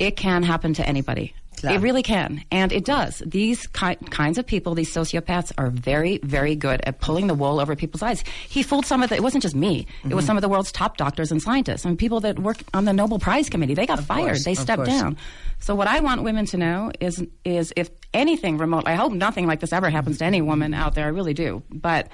it 0.00 0.16
can 0.16 0.42
happen 0.42 0.74
to 0.74 0.86
anybody. 0.86 1.34
It 1.62 1.80
really 1.80 2.02
can, 2.02 2.42
and 2.50 2.72
it 2.72 2.84
does. 2.84 3.22
These 3.24 3.66
ki- 3.68 3.94
kinds 4.10 4.38
of 4.38 4.46
people, 4.46 4.74
these 4.74 4.92
sociopaths, 4.92 5.52
are 5.56 5.70
very, 5.70 6.18
very 6.22 6.56
good 6.56 6.80
at 6.84 7.00
pulling 7.00 7.28
the 7.28 7.34
wool 7.34 7.60
over 7.60 7.76
people's 7.76 8.02
eyes. 8.02 8.24
He 8.48 8.62
fooled 8.62 8.86
some 8.86 9.02
of 9.02 9.10
the. 9.10 9.14
It 9.16 9.22
wasn't 9.22 9.42
just 9.42 9.54
me. 9.54 9.80
It 9.80 9.86
Mm-hmm. 10.08 10.16
was 10.16 10.24
some 10.26 10.36
of 10.36 10.42
the 10.42 10.48
world's 10.48 10.72
top 10.72 10.96
doctors 10.96 11.30
and 11.30 11.40
scientists, 11.40 11.84
and 11.84 11.98
people 11.98 12.20
that 12.20 12.38
work 12.38 12.58
on 12.74 12.84
the 12.86 12.92
Nobel 12.92 13.18
Prize 13.18 13.48
committee. 13.48 13.74
They 13.74 13.86
got 13.86 14.02
fired. 14.02 14.26
course, 14.26 14.44
they 14.44 14.54
stepped 14.54 14.86
down. 14.86 15.16
So 15.60 15.74
what 15.74 15.86
I 15.86 16.00
want 16.00 16.22
women 16.22 16.46
to 16.46 16.56
know 16.56 16.90
is 17.00 17.24
is 17.44 17.72
if 17.76 17.90
anything 18.12 18.58
remote. 18.58 18.84
I 18.86 18.94
hope 18.94 19.12
nothing 19.12 19.46
like 19.46 19.60
this 19.60 19.72
ever 19.72 19.90
happens 19.90 20.18
to 20.18 20.24
any 20.24 20.42
woman 20.42 20.74
out 20.74 20.94
there. 20.94 21.04
I 21.06 21.08
really 21.08 21.34
do. 21.34 21.62
But 21.70 22.08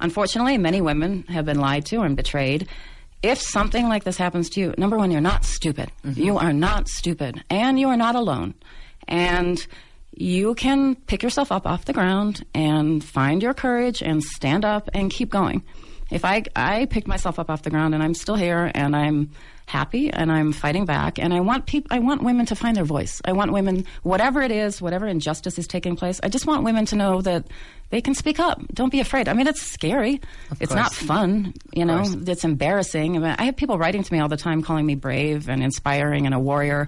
unfortunately, 0.00 0.58
many 0.58 0.80
women 0.80 1.24
have 1.28 1.44
been 1.44 1.58
lied 1.60 1.86
to 1.86 2.00
and 2.02 2.16
betrayed. 2.16 2.66
If 3.22 3.40
something 3.40 3.88
like 3.88 4.04
this 4.04 4.16
happens 4.18 4.50
to 4.50 4.60
you, 4.60 4.74
number 4.76 4.96
one, 4.98 5.10
you're 5.10 5.20
not 5.20 5.44
stupid. 5.44 5.90
You 6.04 6.36
are 6.38 6.52
not 6.52 6.88
stupid, 6.88 7.42
and 7.50 7.80
you 7.80 7.88
are 7.88 7.96
not 7.96 8.14
alone. 8.14 8.54
And 9.08 9.64
you 10.12 10.54
can 10.54 10.94
pick 10.94 11.22
yourself 11.22 11.52
up 11.52 11.66
off 11.66 11.84
the 11.84 11.92
ground 11.92 12.44
and 12.54 13.04
find 13.04 13.42
your 13.42 13.54
courage 13.54 14.02
and 14.02 14.22
stand 14.22 14.64
up 14.64 14.88
and 14.94 15.10
keep 15.10 15.30
going. 15.30 15.62
If 16.10 16.24
I 16.24 16.44
I 16.54 16.86
picked 16.86 17.08
myself 17.08 17.38
up 17.38 17.50
off 17.50 17.62
the 17.62 17.70
ground 17.70 17.94
and 17.94 18.02
I'm 18.02 18.14
still 18.14 18.36
here 18.36 18.70
and 18.74 18.94
I'm 18.94 19.32
happy 19.66 20.10
and 20.10 20.30
I'm 20.30 20.52
fighting 20.52 20.84
back 20.84 21.18
and 21.18 21.34
I 21.34 21.40
want 21.40 21.66
people 21.66 21.88
I 21.90 21.98
want 21.98 22.22
women 22.22 22.46
to 22.46 22.54
find 22.54 22.76
their 22.76 22.84
voice. 22.84 23.20
I 23.24 23.32
want 23.32 23.52
women 23.52 23.84
whatever 24.04 24.40
it 24.40 24.52
is, 24.52 24.80
whatever 24.80 25.06
injustice 25.06 25.58
is 25.58 25.66
taking 25.66 25.96
place, 25.96 26.20
I 26.22 26.28
just 26.28 26.46
want 26.46 26.62
women 26.62 26.86
to 26.86 26.96
know 26.96 27.20
that 27.22 27.48
they 27.90 28.00
can 28.00 28.14
speak 28.14 28.38
up. 28.38 28.62
Don't 28.72 28.90
be 28.90 29.00
afraid. 29.00 29.28
I 29.28 29.32
mean 29.32 29.48
it's 29.48 29.62
scary. 29.62 30.20
Of 30.50 30.62
it's 30.62 30.74
not 30.74 30.94
fun, 30.94 31.54
you 31.74 31.84
know. 31.84 31.98
course. 31.98 32.14
It's 32.28 32.44
embarrassing. 32.44 33.16
I, 33.16 33.18
mean, 33.18 33.36
I 33.38 33.44
have 33.46 33.56
people 33.56 33.76
writing 33.76 34.04
to 34.04 34.12
me 34.12 34.20
all 34.20 34.28
the 34.28 34.36
time 34.36 34.62
calling 34.62 34.86
me 34.86 34.94
brave 34.94 35.48
and 35.48 35.62
inspiring 35.62 36.26
and 36.26 36.34
a 36.34 36.38
warrior, 36.38 36.86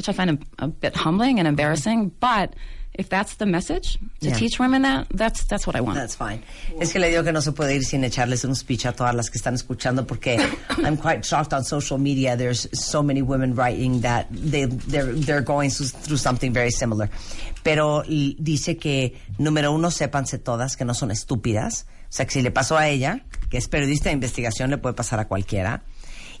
which 0.00 0.08
I 0.08 0.12
find 0.14 0.30
a, 0.58 0.64
a 0.64 0.68
bit 0.68 0.96
humbling 0.96 1.38
and 1.38 1.46
embarrassing, 1.46 2.10
but 2.20 2.54
if 2.94 3.08
that's 3.10 3.34
the 3.36 3.44
message 3.46 3.98
to 4.20 4.28
Yeah. 4.28 4.34
teach 4.34 4.58
women 4.58 4.82
that, 4.82 5.06
that's 5.14 5.44
that's 5.44 5.66
what 5.66 5.76
I 5.76 5.80
want. 5.82 5.96
That's 5.96 6.16
fine. 6.16 6.40
Es 6.80 6.92
que 6.92 6.98
le 7.00 7.08
digo 7.10 7.22
que 7.22 7.32
no 7.32 7.40
se 7.42 7.52
puede 7.52 7.74
ir 7.76 7.84
sin 7.84 8.02
echarles 8.02 8.44
un 8.44 8.54
speech 8.56 8.86
a 8.86 8.92
todas 8.92 9.14
las 9.14 9.28
que 9.30 9.38
están 9.38 9.54
escuchando 9.54 10.06
porque 10.06 10.38
I'm 10.84 10.96
quite 10.96 11.24
shocked 11.24 11.52
on 11.52 11.62
social 11.64 11.98
media. 11.98 12.36
There's 12.36 12.66
so 12.72 13.02
many 13.02 13.20
women 13.22 13.54
writing 13.54 14.00
that 14.00 14.26
they 14.30 14.64
they're 14.66 15.12
they're 15.12 15.42
going 15.44 15.70
through 15.70 16.18
something 16.18 16.52
very 16.52 16.70
similar. 16.72 17.10
Pero 17.62 18.02
dice 18.08 18.76
que 18.78 19.14
número 19.38 19.70
uno 19.72 19.90
sépanse 19.90 20.38
todas 20.38 20.76
que 20.76 20.84
no 20.84 20.94
son 20.94 21.10
estúpidas. 21.10 21.86
O 22.08 22.12
sea 22.12 22.24
que 22.26 22.32
si 22.32 22.42
le 22.42 22.50
pasó 22.50 22.76
a 22.76 22.88
ella, 22.88 23.20
que 23.50 23.58
es 23.58 23.68
periodista 23.68 24.08
de 24.08 24.14
investigación, 24.14 24.70
le 24.70 24.78
puede 24.78 24.94
pasar 24.94 25.20
a 25.20 25.28
cualquiera. 25.28 25.82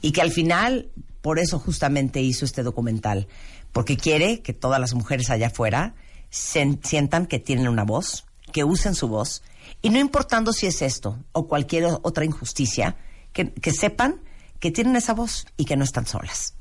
Y 0.02 0.10
que 0.12 0.20
al 0.22 0.32
final 0.32 0.88
por 1.22 1.38
eso 1.38 1.58
justamente 1.58 2.20
hizo 2.20 2.44
este 2.44 2.62
documental, 2.62 3.28
porque 3.72 3.96
quiere 3.96 4.40
que 4.40 4.52
todas 4.52 4.80
las 4.80 4.94
mujeres 4.94 5.30
allá 5.30 5.48
afuera 5.48 5.94
se- 6.30 6.78
sientan 6.82 7.26
que 7.26 7.38
tienen 7.38 7.68
una 7.68 7.84
voz, 7.84 8.24
que 8.52 8.64
usen 8.64 8.94
su 8.94 9.08
voz, 9.08 9.42
y 9.82 9.90
no 9.90 9.98
importando 9.98 10.52
si 10.52 10.66
es 10.66 10.82
esto 10.82 11.18
o 11.32 11.46
cualquier 11.46 11.84
otra 12.02 12.24
injusticia, 12.24 12.96
que, 13.32 13.52
que 13.52 13.72
sepan 13.72 14.20
que 14.58 14.70
tienen 14.70 14.96
esa 14.96 15.14
voz 15.14 15.46
y 15.56 15.64
que 15.64 15.76
no 15.76 15.84
están 15.84 16.06
solas. 16.06 16.54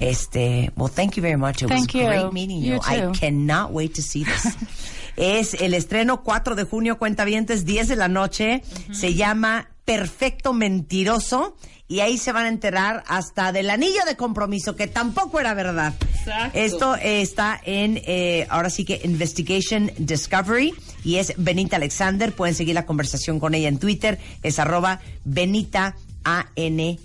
Este, 0.00 0.72
well, 0.76 0.90
thank 0.90 1.14
you 1.14 1.22
very 1.22 1.36
much. 1.36 1.62
It 1.62 1.68
Thank 1.68 1.86
was 1.86 1.94
you. 1.94 2.06
great 2.06 2.32
meeting 2.32 2.60
you. 2.62 2.74
You 2.74 2.80
I 2.84 3.12
cannot 3.18 3.70
wait 3.70 3.94
to 3.94 4.02
see 4.02 4.24
this. 4.24 4.54
es 5.16 5.54
el 5.54 5.74
estreno 5.74 6.22
4 6.24 6.54
de 6.56 6.64
junio, 6.64 6.98
cuentavientes, 6.98 7.64
10 7.64 7.88
de 7.88 7.96
la 7.96 8.08
noche. 8.08 8.62
Se 8.92 9.14
llama 9.14 9.68
Perfecto 9.84 10.52
Mentiroso. 10.52 11.56
Y 11.86 12.00
ahí 12.00 12.16
se 12.16 12.32
van 12.32 12.46
a 12.46 12.48
enterar 12.48 13.04
hasta 13.06 13.52
del 13.52 13.68
anillo 13.68 14.04
de 14.06 14.16
compromiso, 14.16 14.74
que 14.74 14.86
tampoco 14.86 15.38
era 15.38 15.52
verdad. 15.52 15.92
Exacto. 16.00 16.58
Esto 16.58 16.94
está 16.96 17.60
en, 17.62 18.00
eh, 18.06 18.46
ahora 18.48 18.70
sí 18.70 18.86
que 18.86 19.02
Investigation 19.04 19.92
Discovery. 19.98 20.72
Y 21.04 21.16
es 21.16 21.34
Benita 21.36 21.76
Alexander. 21.76 22.32
Pueden 22.32 22.54
seguir 22.54 22.74
la 22.74 22.86
conversación 22.86 23.38
con 23.38 23.54
ella 23.54 23.68
en 23.68 23.78
Twitter. 23.78 24.18
Es 24.42 24.58
arroba 24.58 25.00
Benita 25.24 25.94
A-N-Y-C. 26.24 26.98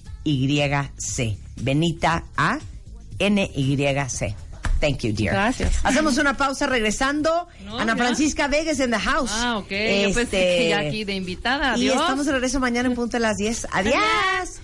Benita 1.57 2.23
A-N-Y-C. 2.37 4.35
Thank 4.79 4.99
you, 4.99 5.13
dear. 5.13 5.33
Gracias. 5.33 5.79
Hacemos 5.83 6.17
una 6.17 6.37
pausa 6.37 6.65
regresando. 6.67 7.47
No, 7.65 7.79
Ana. 7.79 7.95
Francisca 7.95 8.47
Vegas 8.47 8.79
en 8.79 8.91
the 8.91 8.99
house. 8.99 9.31
Ah, 9.33 9.57
ok. 9.57 9.69
Yo 9.69 10.13
pensé 10.13 10.29
que 10.31 10.69
ya 10.69 10.79
aquí 10.79 11.03
de 11.03 11.15
invitada. 11.15 11.77
Y 11.77 11.89
Adiós. 11.89 12.01
estamos 12.01 12.25
de 12.25 12.31
regreso 12.33 12.59
mañana 12.59 12.87
en 12.89 12.95
punto 12.95 13.17
de 13.17 13.21
las 13.21 13.37
10. 13.37 13.67
Adiós. 13.71 14.59